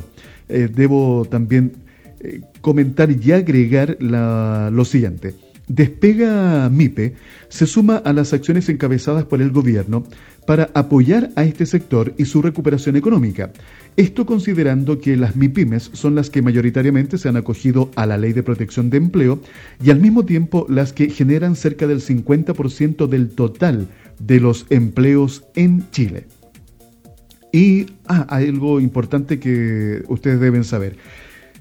Eh, 0.49 0.67
debo 0.69 1.25
también 1.31 1.71
eh, 2.19 2.41
comentar 2.59 3.09
y 3.09 3.31
agregar 3.31 3.95
lo 4.01 4.83
siguiente. 4.83 5.33
Despega 5.69 6.69
MIPE 6.69 7.13
se 7.47 7.67
suma 7.67 7.95
a 7.95 8.11
las 8.11 8.33
acciones 8.33 8.67
encabezadas 8.67 9.23
por 9.23 9.41
el 9.41 9.51
gobierno 9.51 10.03
para 10.45 10.69
apoyar 10.73 11.29
a 11.37 11.45
este 11.45 11.65
sector 11.65 12.13
y 12.17 12.25
su 12.25 12.41
recuperación 12.41 12.97
económica. 12.97 13.51
Esto 13.97 14.27
considerando 14.27 14.99
que 14.99 15.17
las 15.17 15.35
MIPIMES 15.35 15.89
son 15.93 16.13
las 16.13 16.29
que 16.29 16.43
mayoritariamente 16.43 17.17
se 17.17 17.29
han 17.29 17.35
acogido 17.35 17.89
a 17.95 18.05
la 18.05 18.19
ley 18.19 18.31
de 18.31 18.43
protección 18.43 18.91
de 18.91 18.97
empleo 18.97 19.41
y 19.83 19.89
al 19.89 19.99
mismo 19.99 20.23
tiempo 20.23 20.67
las 20.69 20.93
que 20.93 21.09
generan 21.09 21.55
cerca 21.55 21.87
del 21.87 21.99
50% 21.99 23.07
del 23.07 23.29
total 23.29 23.87
de 24.19 24.39
los 24.39 24.67
empleos 24.69 25.45
en 25.55 25.89
Chile. 25.89 26.27
Y 27.51 27.87
ah, 28.07 28.27
hay 28.29 28.49
algo 28.49 28.79
importante 28.79 29.39
que 29.39 30.03
ustedes 30.07 30.39
deben 30.39 30.63
saber. 30.63 30.95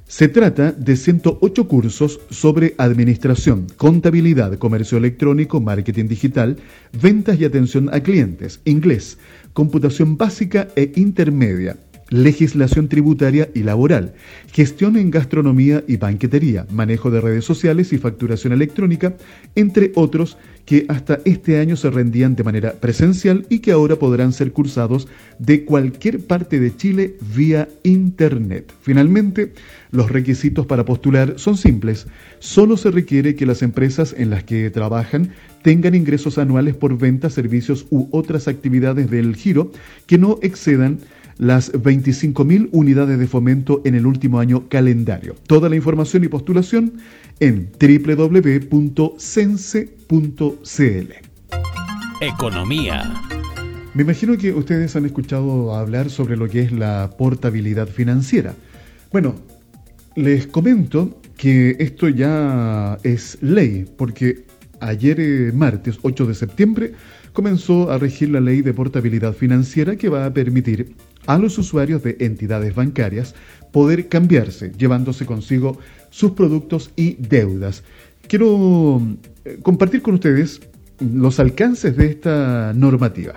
Se 0.09 0.28
trata 0.28 0.71
de 0.71 0.95
108 0.95 1.66
cursos 1.66 2.21
sobre 2.31 2.75
administración, 2.78 3.66
contabilidad, 3.76 4.57
comercio 4.57 4.99
electrónico, 4.99 5.61
marketing 5.61 6.07
digital, 6.07 6.59
ventas 6.93 7.40
y 7.40 7.45
atención 7.45 7.93
a 7.93 8.00
clientes, 8.00 8.61
inglés, 8.64 9.19
computación 9.52 10.16
básica 10.16 10.69
e 10.76 10.93
intermedia, 10.95 11.76
legislación 12.09 12.89
tributaria 12.89 13.49
y 13.55 13.63
laboral, 13.63 14.15
gestión 14.53 14.97
en 14.97 15.11
gastronomía 15.11 15.83
y 15.89 15.97
banquetería, 15.97 16.67
manejo 16.71 17.11
de 17.11 17.21
redes 17.21 17.45
sociales 17.45 17.93
y 17.93 17.99
facturación 17.99 18.53
electrónica, 18.53 19.15
entre 19.55 19.93
otros 19.95 20.37
que 20.65 20.85
hasta 20.89 21.21
este 21.25 21.61
año 21.61 21.77
se 21.77 21.91
rendían 21.91 22.35
de 22.35 22.43
manera 22.43 22.73
presencial 22.73 23.47
y 23.49 23.61
que 23.61 23.73
ahora 23.73 23.97
podrán 23.97 24.33
ser 24.33 24.53
cursados 24.53 25.07
de 25.39 25.65
cualquier 25.65 26.21
parte 26.21 26.59
de 26.59 26.77
Chile 26.77 27.17
vía 27.35 27.69
Internet. 27.85 28.73
Finalmente, 28.83 29.53
los 29.93 30.11
requisitos 30.11 30.67
para 30.67 30.85
postular 30.85 31.35
son 31.37 31.57
simples. 31.57 32.07
Solo 32.41 32.77
se 32.77 32.91
requiere 32.91 33.37
que 33.37 33.47
las 33.47 33.63
empresas 33.63 34.15
en 34.19 34.31
las 34.31 34.43
que 34.43 34.71
trabajan 34.71 35.31
tengan 35.63 35.95
ingresos 35.95 36.39
anuales 36.39 36.75
por 36.75 36.99
ventas, 36.99 37.35
servicios 37.35 37.87
u 37.91 38.09
otras 38.11 38.49
actividades 38.49 39.11
del 39.11 39.37
giro 39.37 39.71
que 40.07 40.19
no 40.19 40.39
excedan 40.43 40.99
las 41.38 41.73
25.000 41.73 42.69
unidades 42.73 43.19
de 43.19 43.26
fomento 43.26 43.83
en 43.85 43.95
el 43.95 44.07
último 44.07 44.38
año 44.40 44.69
calendario. 44.69 45.35
Toda 45.47 45.69
la 45.69 45.76
información 45.76 46.25
y 46.25 46.28
postulación 46.28 46.95
en 47.40 47.71
www.sense.cl. 47.78 48.73
Economía. 52.21 53.23
Me 53.95 54.02
imagino 54.02 54.37
que 54.37 54.52
ustedes 54.52 54.95
han 54.97 55.07
escuchado 55.07 55.75
hablar 55.75 56.11
sobre 56.11 56.37
lo 56.37 56.49
que 56.49 56.61
es 56.61 56.73
la 56.73 57.11
portabilidad 57.16 57.88
financiera. 57.88 58.55
Bueno, 59.12 59.35
les 60.14 60.47
comento 60.47 61.21
que 61.37 61.76
esto 61.78 62.09
ya 62.09 62.99
es 63.02 63.38
ley, 63.43 63.87
porque 63.97 64.45
ayer 64.81 65.21
eh, 65.21 65.52
martes 65.55 65.99
8 66.02 66.26
de 66.26 66.35
septiembre 66.35 66.93
comenzó 67.33 67.90
a 67.90 67.99
regir 67.99 68.31
la 68.31 68.40
ley 68.40 68.62
de 68.62 68.73
portabilidad 68.73 69.35
financiera 69.35 69.97
que 69.97 70.09
va 70.09 70.25
a 70.25 70.33
permitir 70.33 70.95
a 71.26 71.38
los 71.38 71.59
usuarios 71.59 72.02
de 72.02 72.16
entidades 72.21 72.75
bancarias 72.75 73.35
poder 73.73 74.09
cambiarse, 74.09 74.73
llevándose 74.76 75.26
consigo 75.26 75.78
sus 76.11 76.33
productos 76.33 76.90
y 76.97 77.14
deudas. 77.14 77.83
Quiero 78.26 79.00
eh, 79.45 79.59
compartir 79.62 80.02
con 80.02 80.14
ustedes 80.14 80.61
los 81.00 81.38
alcances 81.38 81.97
de 81.97 82.06
esta 82.06 82.73
normativa. 82.75 83.35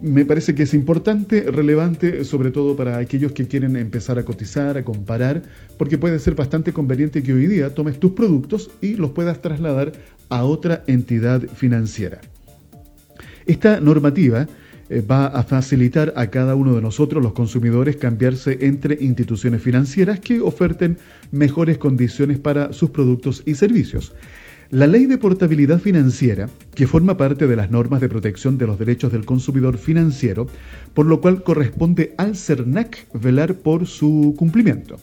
Me 0.00 0.26
parece 0.26 0.54
que 0.54 0.64
es 0.64 0.74
importante, 0.74 1.50
relevante, 1.50 2.24
sobre 2.24 2.50
todo 2.50 2.76
para 2.76 2.98
aquellos 2.98 3.32
que 3.32 3.46
quieren 3.46 3.76
empezar 3.76 4.18
a 4.18 4.24
cotizar, 4.24 4.76
a 4.76 4.84
comparar, 4.84 5.42
porque 5.78 5.96
puede 5.96 6.18
ser 6.18 6.34
bastante 6.34 6.72
conveniente 6.72 7.22
que 7.22 7.32
hoy 7.32 7.46
día 7.46 7.74
tomes 7.74 7.98
tus 7.98 8.12
productos 8.12 8.70
y 8.82 8.96
los 8.96 9.12
puedas 9.12 9.40
trasladar 9.40 9.92
a 10.28 10.44
otra 10.44 10.82
entidad 10.86 11.40
financiera. 11.48 12.20
Esta 13.46 13.80
normativa 13.80 14.46
va 14.90 15.26
a 15.26 15.42
facilitar 15.42 16.12
a 16.16 16.28
cada 16.28 16.54
uno 16.54 16.74
de 16.74 16.82
nosotros, 16.82 17.22
los 17.22 17.32
consumidores, 17.32 17.96
cambiarse 17.96 18.58
entre 18.60 18.98
instituciones 19.00 19.62
financieras 19.62 20.20
que 20.20 20.40
oferten 20.40 20.98
mejores 21.32 21.78
condiciones 21.78 22.38
para 22.38 22.72
sus 22.72 22.90
productos 22.90 23.42
y 23.46 23.54
servicios. 23.54 24.12
La 24.70 24.88
ley 24.88 25.06
de 25.06 25.18
portabilidad 25.18 25.78
financiera, 25.78 26.48
que 26.74 26.88
forma 26.88 27.16
parte 27.16 27.46
de 27.46 27.54
las 27.54 27.70
normas 27.70 28.00
de 28.00 28.08
protección 28.08 28.58
de 28.58 28.66
los 28.66 28.78
derechos 28.78 29.12
del 29.12 29.24
consumidor 29.24 29.78
financiero, 29.78 30.48
por 30.92 31.06
lo 31.06 31.20
cual 31.20 31.44
corresponde 31.44 32.14
al 32.16 32.36
CERNAC 32.36 33.06
velar 33.14 33.54
por 33.54 33.86
su 33.86 34.34
cumplimiento. 34.36 34.96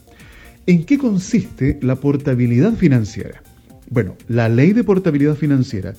¿En 0.65 0.85
qué 0.85 0.97
consiste 0.97 1.79
la 1.81 1.95
portabilidad 1.95 2.73
financiera? 2.73 3.41
Bueno, 3.89 4.15
la 4.27 4.49
ley 4.49 4.73
de 4.73 4.83
portabilidad 4.83 5.35
financiera 5.35 5.93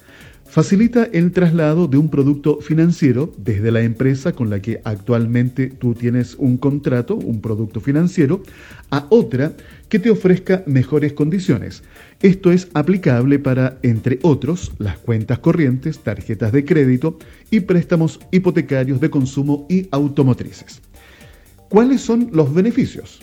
facilita 0.47 1.05
el 1.13 1.33
traslado 1.33 1.89
de 1.89 1.97
un 1.97 2.09
producto 2.09 2.61
financiero 2.61 3.33
desde 3.39 3.73
la 3.73 3.83
empresa 3.83 4.33
con 4.33 4.51
la 4.51 4.61
que 4.61 4.81
actualmente 4.85 5.69
tú 5.69 5.95
tienes 5.95 6.37
un 6.39 6.59
contrato, 6.59 7.17
un 7.17 7.41
producto 7.41 7.81
financiero, 7.81 8.43
a 8.91 9.07
otra 9.11 9.53
que 9.89 9.99
te 9.99 10.11
ofrezca 10.11 10.63
mejores 10.67 11.13
condiciones. 11.13 11.83
Esto 12.21 12.53
es 12.53 12.69
aplicable 12.75 13.39
para, 13.39 13.79
entre 13.83 14.19
otros, 14.23 14.73
las 14.79 14.99
cuentas 14.99 15.41
corrientes, 15.41 15.99
tarjetas 15.99 16.53
de 16.53 16.65
crédito 16.65 17.19
y 17.51 17.61
préstamos 17.61 18.21
hipotecarios 18.31 19.01
de 19.01 19.11
consumo 19.11 19.67
y 19.69 19.89
automotrices. 19.91 20.81
¿Cuáles 21.69 22.01
son 22.01 22.31
los 22.33 22.55
beneficios? 22.55 23.21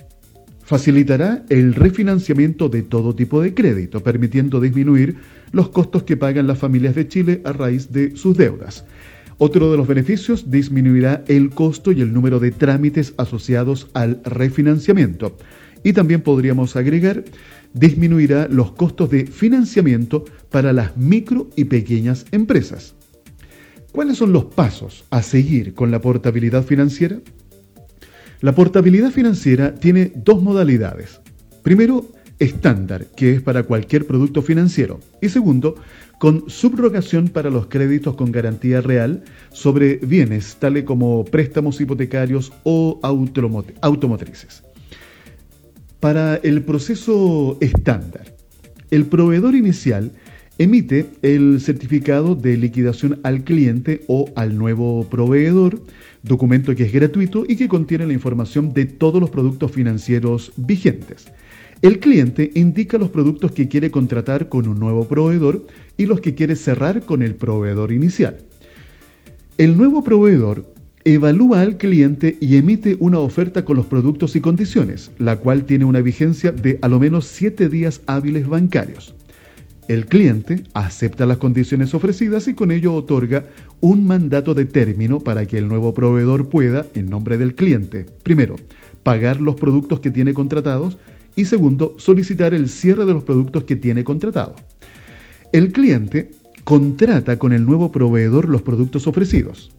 Facilitará 0.64 1.44
el 1.50 1.74
refinanciamiento 1.74 2.70
de 2.70 2.84
todo 2.84 3.16
tipo 3.16 3.42
de 3.42 3.54
crédito, 3.54 4.02
permitiendo 4.02 4.60
disminuir 4.60 5.18
los 5.52 5.70
costos 5.70 6.04
que 6.04 6.18
pagan 6.18 6.48
las 6.48 6.60
familias 6.60 6.96
de 6.96 7.08
Chile 7.08 7.42
a 7.44 7.54
raíz 7.54 7.92
de 7.92 8.16
sus 8.16 8.38
deudas. 8.38 8.86
Otro 9.38 9.72
de 9.72 9.78
los 9.78 9.88
beneficios 9.88 10.52
disminuirá 10.52 11.24
el 11.28 11.50
costo 11.50 11.92
y 11.92 12.02
el 12.02 12.14
número 12.14 12.40
de 12.40 12.52
trámites 12.52 13.14
asociados 13.18 13.88
al 13.94 14.22
refinanciamiento. 14.24 15.36
Y 15.84 15.94
también 15.94 16.22
podríamos 16.22 16.76
agregar, 16.76 17.24
disminuirá 17.74 18.48
los 18.50 18.74
costos 18.74 19.10
de 19.10 19.26
financiamiento 19.26 20.26
para 20.52 20.74
las 20.74 20.96
micro 20.96 21.50
y 21.56 21.66
pequeñas 21.66 22.28
empresas. 22.32 22.94
¿Cuáles 23.92 24.18
son 24.18 24.32
los 24.32 24.46
pasos 24.46 25.06
a 25.10 25.22
seguir 25.22 25.74
con 25.74 25.90
la 25.92 26.00
portabilidad 26.00 26.64
financiera? 26.64 27.18
La 28.42 28.56
portabilidad 28.56 29.12
financiera 29.12 29.76
tiene 29.76 30.12
dos 30.16 30.42
modalidades. 30.42 31.20
Primero, 31.62 32.06
estándar, 32.42 33.06
que 33.16 33.36
es 33.36 33.42
para 33.42 33.64
cualquier 33.64 34.08
producto 34.08 34.42
financiero. 34.42 35.00
Y 35.22 35.30
segundo, 35.30 35.76
con 36.18 36.50
subrogación 36.50 37.30
para 37.30 37.52
los 37.52 37.68
créditos 37.68 38.16
con 38.16 38.32
garantía 38.32 38.82
real 38.82 39.24
sobre 39.52 39.98
bienes, 39.98 40.56
tales 40.56 40.84
como 40.84 41.24
préstamos 41.24 41.80
hipotecarios 41.80 42.52
o 42.64 43.00
automotrices. 43.04 44.64
Para 46.00 46.36
el 46.38 46.64
proceso 46.64 47.58
estándar, 47.62 48.36
el 48.90 49.06
proveedor 49.06 49.54
inicial 49.54 50.12
emite 50.58 51.12
el 51.22 51.62
certificado 51.62 52.34
de 52.34 52.58
liquidación 52.58 53.20
al 53.22 53.44
cliente 53.44 54.02
o 54.08 54.32
al 54.36 54.58
nuevo 54.58 55.08
proveedor, 55.10 55.80
documento 56.24 56.76
que 56.76 56.86
es 56.86 56.92
gratuito 56.92 57.46
y 57.48 57.56
que 57.56 57.68
contiene 57.68 58.08
la 58.08 58.14
información 58.14 58.74
de 58.74 58.86
todos 58.86 59.22
los 59.22 59.30
productos 59.30 59.72
financieros 59.72 60.52
vigentes. 60.58 61.28
El 61.82 61.98
cliente 61.98 62.52
indica 62.54 63.00
los 63.00 63.10
productos 63.10 63.54
que 63.54 63.68
quiere 63.68 63.90
contratar 63.90 64.50
con 64.50 64.68
un 64.68 64.80
nuevo 64.80 65.08
proveedor 65.08 65.66
y 65.98 66.06
los 66.06 66.22
que 66.22 66.36
quiere 66.36 66.56
cerrar 66.56 67.02
con 67.02 67.24
el 67.24 67.34
proveedor 67.34 67.92
inicial. 67.92 68.38
El 69.58 69.78
nuevo 69.78 70.04
proveedor 70.04 70.72
evalúa 71.06 71.62
al 71.62 71.78
cliente 71.78 72.38
y 72.40 72.58
emite 72.58 72.98
una 73.00 73.18
oferta 73.18 73.66
con 73.66 73.78
los 73.78 73.88
productos 73.88 74.36
y 74.36 74.42
condiciones, 74.42 75.10
la 75.18 75.38
cual 75.38 75.66
tiene 75.66 75.86
una 75.86 76.02
vigencia 76.02 76.52
de 76.52 76.78
a 76.84 76.88
lo 76.88 77.00
menos 77.00 77.26
7 77.26 77.68
días 77.68 78.02
hábiles 78.06 78.48
bancarios. 78.48 79.16
El 79.88 80.06
cliente 80.06 80.64
acepta 80.74 81.26
las 81.26 81.38
condiciones 81.38 81.96
ofrecidas 81.96 82.48
y 82.48 82.54
con 82.54 82.72
ello 82.72 82.94
otorga 82.94 83.48
un 83.80 84.06
mandato 84.06 84.54
de 84.54 84.66
término 84.66 85.20
para 85.20 85.48
que 85.48 85.58
el 85.58 85.68
nuevo 85.68 85.96
proveedor 85.96 86.48
pueda, 86.48 86.86
en 86.94 87.10
nombre 87.10 87.40
del 87.40 87.56
cliente, 87.56 88.06
primero, 88.22 88.56
pagar 89.02 89.42
los 89.42 89.56
productos 89.56 90.00
que 90.00 90.12
tiene 90.12 90.36
contratados 90.36 91.00
y 91.36 91.46
segundo, 91.46 91.96
solicitar 91.98 92.54
el 92.54 92.70
cierre 92.70 93.06
de 93.06 93.14
los 93.14 93.24
productos 93.24 93.64
que 93.64 93.76
tiene 93.76 94.04
contratado. 94.04 94.56
El 95.52 95.72
cliente 95.72 96.32
contrata 96.64 97.38
con 97.38 97.54
el 97.54 97.66
nuevo 97.66 97.92
proveedor 97.92 98.48
los 98.48 98.62
productos 98.62 99.08
ofrecidos. 99.08 99.72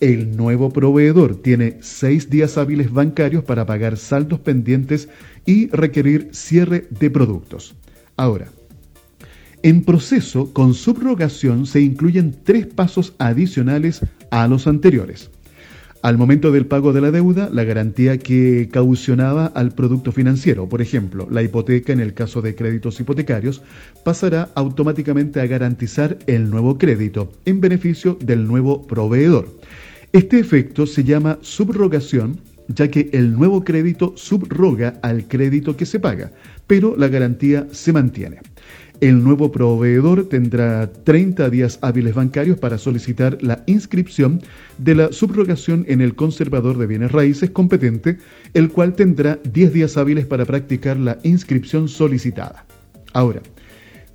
El 0.00 0.36
nuevo 0.36 0.70
proveedor 0.70 1.36
tiene 1.36 1.78
seis 1.80 2.28
días 2.28 2.58
hábiles 2.58 2.92
bancarios 2.92 3.44
para 3.44 3.64
pagar 3.64 3.96
saldos 3.96 4.40
pendientes 4.40 5.08
y 5.46 5.68
requerir 5.68 6.30
cierre 6.32 6.86
de 6.90 7.10
productos. 7.10 7.74
Ahora, 8.16 8.50
en 9.62 9.82
proceso 9.82 10.52
con 10.52 10.74
subrogación 10.74 11.66
se 11.66 11.80
incluyen 11.80 12.36
tres 12.44 12.66
pasos 12.66 13.14
adicionales 13.18 14.00
a 14.30 14.46
los 14.46 14.66
anteriores. 14.66 15.30
Al 16.04 16.18
momento 16.18 16.52
del 16.52 16.66
pago 16.66 16.92
de 16.92 17.00
la 17.00 17.10
deuda, 17.10 17.48
la 17.50 17.64
garantía 17.64 18.18
que 18.18 18.68
caucionaba 18.70 19.46
al 19.46 19.72
producto 19.72 20.12
financiero, 20.12 20.68
por 20.68 20.82
ejemplo, 20.82 21.26
la 21.30 21.42
hipoteca 21.42 21.94
en 21.94 22.00
el 22.00 22.12
caso 22.12 22.42
de 22.42 22.54
créditos 22.54 23.00
hipotecarios, 23.00 23.62
pasará 24.04 24.50
automáticamente 24.54 25.40
a 25.40 25.46
garantizar 25.46 26.18
el 26.26 26.50
nuevo 26.50 26.76
crédito 26.76 27.32
en 27.46 27.62
beneficio 27.62 28.18
del 28.20 28.46
nuevo 28.46 28.86
proveedor. 28.86 29.48
Este 30.12 30.38
efecto 30.38 30.84
se 30.84 31.04
llama 31.04 31.38
subrogación, 31.40 32.38
ya 32.68 32.88
que 32.88 33.08
el 33.14 33.32
nuevo 33.32 33.64
crédito 33.64 34.12
subroga 34.14 34.98
al 35.00 35.26
crédito 35.26 35.74
que 35.74 35.86
se 35.86 36.00
paga, 36.00 36.32
pero 36.66 36.96
la 36.98 37.08
garantía 37.08 37.66
se 37.72 37.94
mantiene. 37.94 38.40
El 39.04 39.22
nuevo 39.22 39.52
proveedor 39.52 40.30
tendrá 40.30 40.90
30 40.90 41.50
días 41.50 41.78
hábiles 41.82 42.14
bancarios 42.14 42.58
para 42.58 42.78
solicitar 42.78 43.36
la 43.42 43.62
inscripción 43.66 44.40
de 44.78 44.94
la 44.94 45.12
subrogación 45.12 45.84
en 45.88 46.00
el 46.00 46.14
conservador 46.14 46.78
de 46.78 46.86
bienes 46.86 47.12
raíces 47.12 47.50
competente, 47.50 48.16
el 48.54 48.70
cual 48.70 48.94
tendrá 48.94 49.38
10 49.44 49.74
días 49.74 49.98
hábiles 49.98 50.24
para 50.24 50.46
practicar 50.46 50.96
la 50.96 51.18
inscripción 51.22 51.86
solicitada. 51.86 52.64
Ahora, 53.12 53.42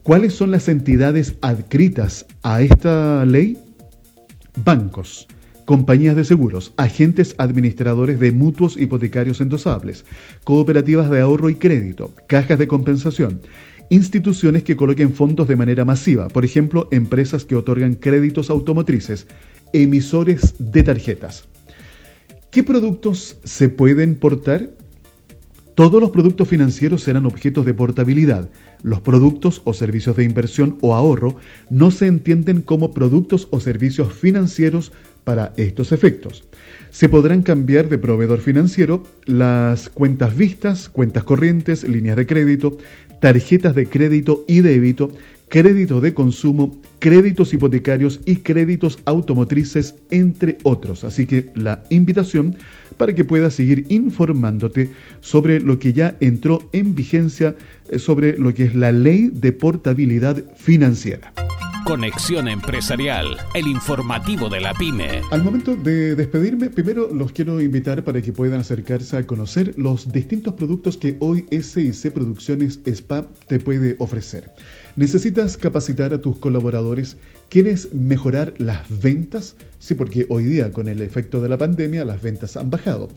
¿cuáles 0.02 0.34
son 0.34 0.50
las 0.50 0.68
entidades 0.68 1.36
adscritas 1.42 2.26
a 2.42 2.64
esta 2.64 3.24
ley? 3.26 3.60
Bancos, 4.66 5.28
compañías 5.66 6.16
de 6.16 6.26
seguros, 6.26 6.74
agentes 6.78 7.36
administradores 7.38 8.20
de 8.20 8.32
mutuos 8.32 8.76
hipotecarios 8.76 9.40
endosables, 9.40 10.04
cooperativas 10.44 11.12
de 11.12 11.22
ahorro 11.22 11.52
y 11.52 11.54
crédito, 11.54 12.12
cajas 12.26 12.58
de 12.58 12.68
compensación, 12.68 13.40
instituciones 13.90 14.64
que 14.64 14.76
coloquen 14.76 15.14
fondos 15.14 15.48
de 15.48 15.56
manera 15.56 15.86
masiva, 15.86 16.28
por 16.28 16.46
ejemplo, 16.46 16.88
empresas 16.92 17.46
que 17.46 17.56
otorgan 17.56 17.96
créditos 17.96 18.50
automotrices, 18.50 19.28
emisores 19.74 20.56
de 20.60 20.84
tarjetas. 20.84 21.48
¿Qué 22.52 22.64
productos 22.64 23.38
se 23.44 23.70
pueden 23.70 24.16
portar? 24.16 24.72
Todos 25.76 26.02
los 26.02 26.10
productos 26.10 26.48
financieros 26.48 27.04
serán 27.04 27.26
objetos 27.26 27.66
de 27.66 27.74
portabilidad. 27.74 28.50
Los 28.84 29.00
productos 29.02 29.62
o 29.64 29.74
servicios 29.74 30.18
de 30.18 30.26
inversión 30.26 30.78
o 30.82 30.94
ahorro 30.94 31.38
no 31.70 31.90
se 31.90 32.08
entienden 32.08 32.62
como 32.62 32.94
productos 32.94 33.48
o 33.52 33.60
servicios 33.60 34.14
financieros 34.14 34.92
para 35.24 35.54
estos 35.58 35.92
efectos. 35.92 36.44
Se 36.90 37.08
podrán 37.08 37.44
cambiar 37.44 37.88
de 37.88 37.98
proveedor 37.98 38.40
financiero 38.40 39.04
las 39.26 39.90
cuentas 39.90 40.36
vistas, 40.36 40.90
cuentas 40.90 41.24
corrientes, 41.24 41.88
líneas 41.88 42.18
de 42.18 42.26
crédito, 42.26 42.78
tarjetas 43.20 43.76
de 43.76 43.88
crédito 43.88 44.46
y 44.48 44.62
débito, 44.62 45.12
crédito 45.50 46.00
de 46.02 46.14
consumo, 46.14 46.80
créditos 47.00 47.54
hipotecarios 47.54 48.22
y 48.26 48.38
créditos 48.38 49.00
automotrices, 49.06 49.96
entre 50.12 50.58
otros. 50.64 51.04
Así 51.04 51.26
que 51.26 51.50
la 51.56 51.84
invitación 51.90 52.56
para 52.98 53.16
que 53.16 53.26
puedas 53.26 53.54
seguir 53.54 53.86
informándote 53.90 54.90
sobre 55.22 55.60
lo 55.60 55.80
que 55.80 55.94
ya 55.94 56.16
entró 56.20 56.70
en 56.74 56.96
vigencia, 56.96 57.56
eh, 57.90 58.00
sobre 58.00 58.38
lo 58.38 58.54
que 58.54 58.66
es 58.66 58.76
la 58.76 58.92
ley 58.92 59.30
de 59.34 59.52
portabilidad 59.54 60.44
financiera. 60.58 61.34
Conexión 61.90 62.48
Empresarial, 62.48 63.36
el 63.56 63.66
informativo 63.66 64.48
de 64.48 64.62
la 64.62 64.76
pyme. 64.76 65.24
Al 65.32 65.44
momento 65.44 65.76
de 65.76 66.14
despedirme, 66.14 66.70
primero 66.70 67.10
los 67.12 67.32
quiero 67.32 67.60
invitar 67.60 68.04
para 68.04 68.22
que 68.22 68.32
puedan 68.32 68.60
acercarse 68.60 69.18
a 69.18 69.26
conocer 69.26 69.74
los 69.76 70.12
distintos 70.12 70.54
productos 70.54 70.98
que 70.98 71.18
hoy 71.20 71.48
SIC 71.50 72.14
Producciones 72.14 72.80
SPA 72.86 73.26
te 73.48 73.60
puede 73.60 73.96
ofrecer. 73.98 74.52
¿Necesitas 75.00 75.56
capacitar 75.56 76.14
a 76.14 76.20
tus 76.20 76.40
colaboradores? 76.40 77.16
¿Quieres 77.48 77.94
mejorar 77.94 78.54
las 78.58 79.02
ventas? 79.02 79.56
Sí, 79.80 79.96
porque 79.96 80.26
hoy 80.28 80.44
día 80.44 80.74
con 80.74 80.90
el 80.90 81.02
efecto 81.02 81.40
de 81.40 81.48
la 81.48 81.58
pandemia 81.58 82.04
las 82.04 82.22
ventas 82.22 82.58
han 82.58 82.70
bajado. 82.70 83.08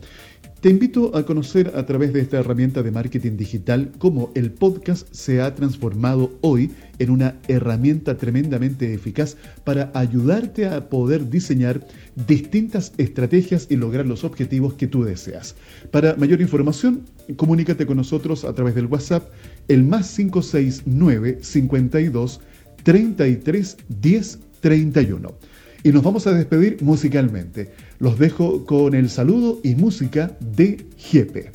Te 0.61 0.69
invito 0.69 1.13
a 1.13 1.25
conocer 1.25 1.73
a 1.75 1.85
través 1.85 2.13
de 2.13 2.21
esta 2.21 2.39
herramienta 2.39 2.83
de 2.83 2.91
marketing 2.91 3.35
digital 3.35 3.91
cómo 3.97 4.31
el 4.33 4.49
podcast 4.49 5.13
se 5.13 5.41
ha 5.41 5.53
transformado 5.55 6.31
hoy 6.39 6.71
en 6.99 7.09
una 7.09 7.35
herramienta 7.49 8.15
tremendamente 8.15 8.93
eficaz 8.93 9.35
para 9.65 9.91
ayudarte 9.93 10.67
a 10.67 10.87
poder 10.87 11.29
diseñar 11.29 11.85
distintas 12.27 12.93
estrategias 12.97 13.67
y 13.69 13.75
lograr 13.75 14.05
los 14.05 14.23
objetivos 14.23 14.75
que 14.75 14.87
tú 14.87 15.03
deseas. 15.03 15.55
Para 15.91 16.15
mayor 16.15 16.39
información, 16.39 17.01
comunícate 17.35 17.85
con 17.85 17.97
nosotros 17.97 18.45
a 18.45 18.53
través 18.53 18.73
del 18.73 18.85
WhatsApp 18.85 19.27
el 19.67 19.83
más 19.83 20.13
569 20.15 21.39
52 21.41 22.41
33 22.83 23.77
10 23.87 24.39
31 24.61 25.33
y 25.83 25.91
nos 25.91 26.01
vamos 26.01 26.25
a 26.27 26.33
despedir 26.33 26.77
musicalmente. 26.81 27.73
Los 27.99 28.17
dejo 28.17 28.65
con 28.65 28.95
el 28.95 29.09
saludo 29.09 29.59
y 29.63 29.75
música 29.75 30.31
de 30.39 30.85
Jepe. 30.97 31.51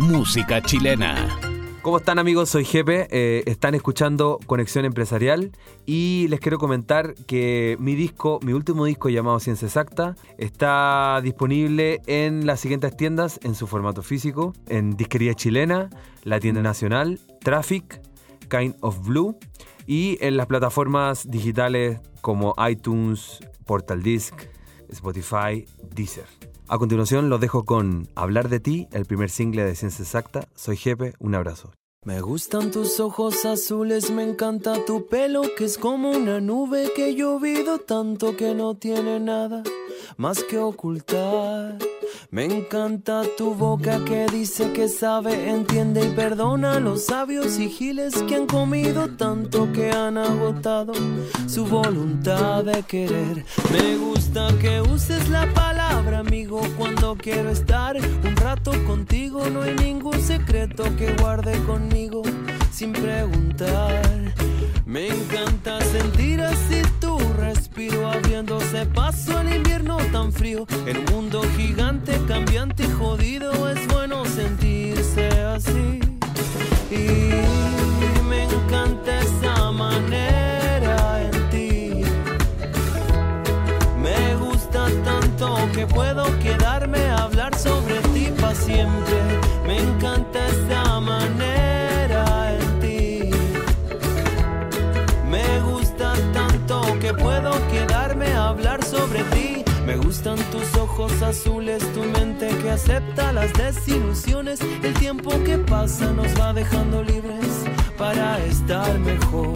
Música 0.00 0.60
chilena. 0.60 1.45
¿Cómo 1.86 1.98
están 1.98 2.18
amigos? 2.18 2.50
Soy 2.50 2.64
Jepe, 2.64 3.06
eh, 3.12 3.44
están 3.46 3.76
escuchando 3.76 4.40
Conexión 4.46 4.84
Empresarial 4.84 5.52
y 5.86 6.26
les 6.30 6.40
quiero 6.40 6.58
comentar 6.58 7.14
que 7.28 7.76
mi 7.78 7.94
disco, 7.94 8.40
mi 8.42 8.54
último 8.54 8.86
disco 8.86 9.08
llamado 9.08 9.38
Ciencia 9.38 9.66
Exacta, 9.66 10.16
está 10.36 11.20
disponible 11.22 12.00
en 12.08 12.44
las 12.44 12.58
siguientes 12.58 12.96
tiendas 12.96 13.38
en 13.44 13.54
su 13.54 13.68
formato 13.68 14.02
físico, 14.02 14.52
en 14.66 14.96
Disquería 14.96 15.34
Chilena, 15.34 15.88
la 16.24 16.40
tienda 16.40 16.60
nacional, 16.60 17.20
Traffic, 17.40 18.02
Kind 18.50 18.74
of 18.80 19.06
Blue 19.06 19.38
y 19.86 20.18
en 20.20 20.36
las 20.36 20.48
plataformas 20.48 21.30
digitales 21.30 22.00
como 22.20 22.56
iTunes, 22.68 23.38
Portal 23.64 24.02
Disc, 24.02 24.34
Spotify, 24.88 25.64
Deezer. 25.94 26.26
A 26.68 26.78
continuación 26.78 27.30
los 27.30 27.40
dejo 27.40 27.64
con 27.64 28.08
Hablar 28.16 28.48
de 28.48 28.58
ti, 28.58 28.88
el 28.90 29.04
primer 29.04 29.30
single 29.30 29.62
de 29.62 29.76
Ciencia 29.76 30.02
Exacta. 30.02 30.48
Soy 30.56 30.76
Jepe, 30.76 31.14
un 31.20 31.36
abrazo. 31.36 31.70
Me 32.04 32.20
gustan 32.20 32.72
tus 32.72 32.98
ojos 32.98 33.44
azules, 33.44 34.10
me 34.10 34.24
encanta 34.24 34.84
tu 34.84 35.06
pelo 35.06 35.42
que 35.56 35.64
es 35.64 35.78
como 35.78 36.10
una 36.10 36.40
nube 36.40 36.90
que 36.96 37.10
he 37.10 37.14
llovido 37.14 37.78
tanto 37.78 38.36
que 38.36 38.52
no 38.54 38.74
tiene 38.76 39.20
nada 39.20 39.62
más 40.16 40.42
que 40.42 40.58
ocultar. 40.58 41.78
Me 42.30 42.44
encanta 42.44 43.22
tu 43.36 43.54
boca 43.54 44.04
que 44.04 44.26
dice 44.26 44.72
que 44.72 44.88
sabe, 44.88 45.50
entiende 45.50 46.06
y 46.06 46.10
perdona 46.10 46.74
a 46.74 46.80
los 46.80 47.06
sabios 47.06 47.58
y 47.58 47.68
giles 47.68 48.14
que 48.28 48.36
han 48.36 48.46
comido 48.46 49.08
tanto 49.16 49.72
que 49.72 49.90
han 49.90 50.18
agotado 50.18 50.92
su 51.46 51.66
voluntad 51.66 52.64
de 52.64 52.82
querer. 52.82 53.44
Me 53.72 53.96
gusta 53.96 54.48
que 54.60 54.80
uses 54.80 55.28
la 55.28 55.52
palabra 55.54 56.18
amigo 56.18 56.60
cuando 56.76 57.16
quiero 57.16 57.50
estar 57.50 57.96
un 57.96 58.36
rato 58.36 58.72
contigo. 58.86 59.48
No 59.50 59.62
hay 59.62 59.74
ningún 59.74 60.20
secreto 60.20 60.84
que 60.96 61.12
guarde 61.14 61.58
conmigo 61.64 62.22
sin 62.70 62.92
preguntar. 62.92 64.02
Me 64.84 65.08
encanta 65.08 65.80
sentir 65.80 66.40
así 66.40 66.82
tu 67.76 67.82
respiro 67.82 68.08
abriéndose 68.10 68.86
paso 68.86 69.36
al 69.36 69.54
invierno 69.54 69.98
tan 70.10 70.32
frío. 70.32 70.66
En 70.86 70.98
un 70.98 71.04
mundo 71.04 71.42
gigante, 71.56 72.18
cambiante 72.26 72.84
y 72.84 72.90
jodido 72.90 73.68
es 73.70 73.86
bueno 73.88 74.24
sentirse 74.24 75.28
así. 75.42 76.00
Y 76.90 78.22
me 78.28 78.44
encanta 78.44 79.20
esa 79.20 79.70
manera 79.72 81.22
en 81.22 81.50
ti. 81.50 82.02
Me 83.98 84.36
gusta 84.36 84.88
tanto 85.04 85.56
que 85.74 85.86
puedo 85.86 86.24
quedarme 86.38 87.00
a 87.08 87.24
hablar 87.24 87.56
sobre 87.58 87.98
ti 88.14 88.32
para 88.40 88.54
siempre. 88.54 89.25
Tus 100.26 100.74
ojos 100.76 101.22
azules, 101.22 101.80
tu 101.92 102.02
mente 102.02 102.48
que 102.60 102.70
acepta 102.70 103.32
las 103.32 103.52
desilusiones. 103.52 104.58
El 104.82 104.92
tiempo 104.94 105.30
que 105.44 105.56
pasa 105.56 106.12
nos 106.12 106.26
va 106.36 106.52
dejando 106.52 107.04
libres 107.04 107.46
para 107.96 108.36
estar 108.44 108.98
mejor. 108.98 109.54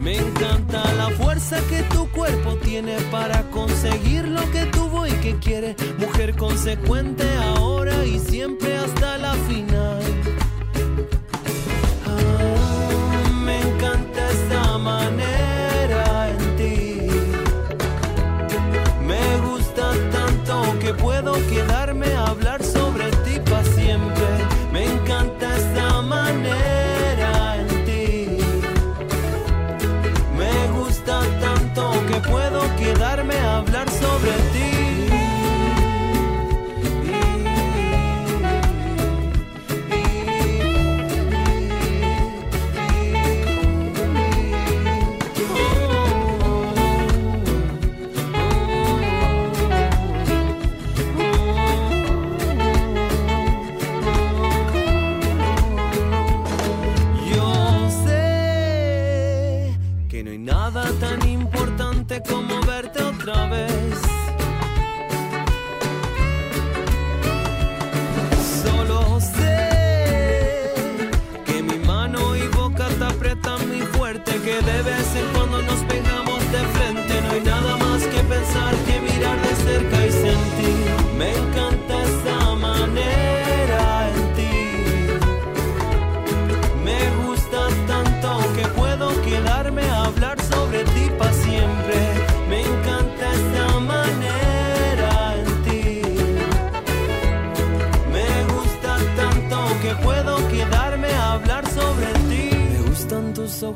Me 0.00 0.16
encanta 0.16 0.90
la 0.94 1.10
fuerza 1.10 1.60
que 1.68 1.82
tu 1.94 2.10
cuerpo 2.12 2.56
tiene 2.56 2.96
para 3.10 3.42
conseguir 3.50 4.26
lo 4.26 4.50
que 4.52 4.64
tuvo 4.64 5.06
y 5.06 5.12
que 5.12 5.36
quiere. 5.36 5.76
Mujer 5.98 6.34
consecuente 6.34 7.24
ahora 7.54 8.02
y 8.06 8.18
siempre 8.18 8.74
hasta 8.74 9.18
la 9.18 9.34
final. 9.34 10.02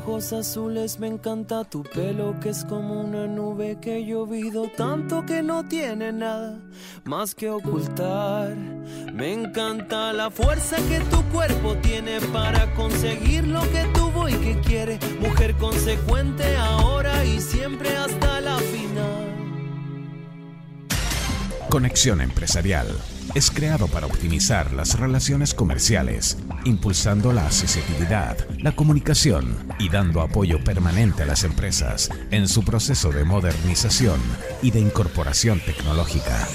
Ojos 0.01 0.33
azules, 0.33 0.99
me 0.99 1.07
encanta 1.07 1.63
tu 1.63 1.83
pelo 1.83 2.35
que 2.39 2.49
es 2.49 2.65
como 2.65 3.01
una 3.01 3.27
nube 3.27 3.77
que 3.79 3.97
he 3.97 4.05
llovido 4.05 4.67
tanto 4.75 5.23
que 5.25 5.43
no 5.43 5.67
tiene 5.67 6.11
nada 6.11 6.59
más 7.03 7.35
que 7.35 7.49
ocultar. 7.49 8.55
Me 9.13 9.33
encanta 9.33 10.11
la 10.13 10.31
fuerza 10.31 10.77
que 10.89 10.99
tu 11.11 11.21
cuerpo 11.31 11.75
tiene 11.81 12.19
para 12.33 12.73
conseguir 12.73 13.47
lo 13.47 13.61
que 13.61 13.83
tuvo 13.93 14.27
y 14.27 14.33
que 14.33 14.59
quiere. 14.61 14.99
Mujer 15.19 15.55
consecuente 15.57 16.55
ahora 16.55 17.23
y 17.25 17.39
siempre 17.39 17.95
hasta 17.95 18.41
la 18.41 18.57
final. 18.57 18.90
Conexión 21.71 22.19
Empresarial 22.19 22.85
es 23.33 23.49
creado 23.49 23.87
para 23.87 24.05
optimizar 24.05 24.73
las 24.73 24.99
relaciones 24.99 25.53
comerciales, 25.53 26.37
impulsando 26.65 27.31
la 27.31 27.45
accesibilidad, 27.45 28.37
la 28.59 28.75
comunicación 28.75 29.55
y 29.79 29.87
dando 29.87 30.19
apoyo 30.19 30.61
permanente 30.61 31.23
a 31.23 31.27
las 31.27 31.45
empresas 31.45 32.09
en 32.29 32.49
su 32.49 32.65
proceso 32.65 33.13
de 33.13 33.23
modernización 33.23 34.19
y 34.61 34.71
de 34.71 34.81
incorporación 34.81 35.61
tecnológica. 35.61 36.45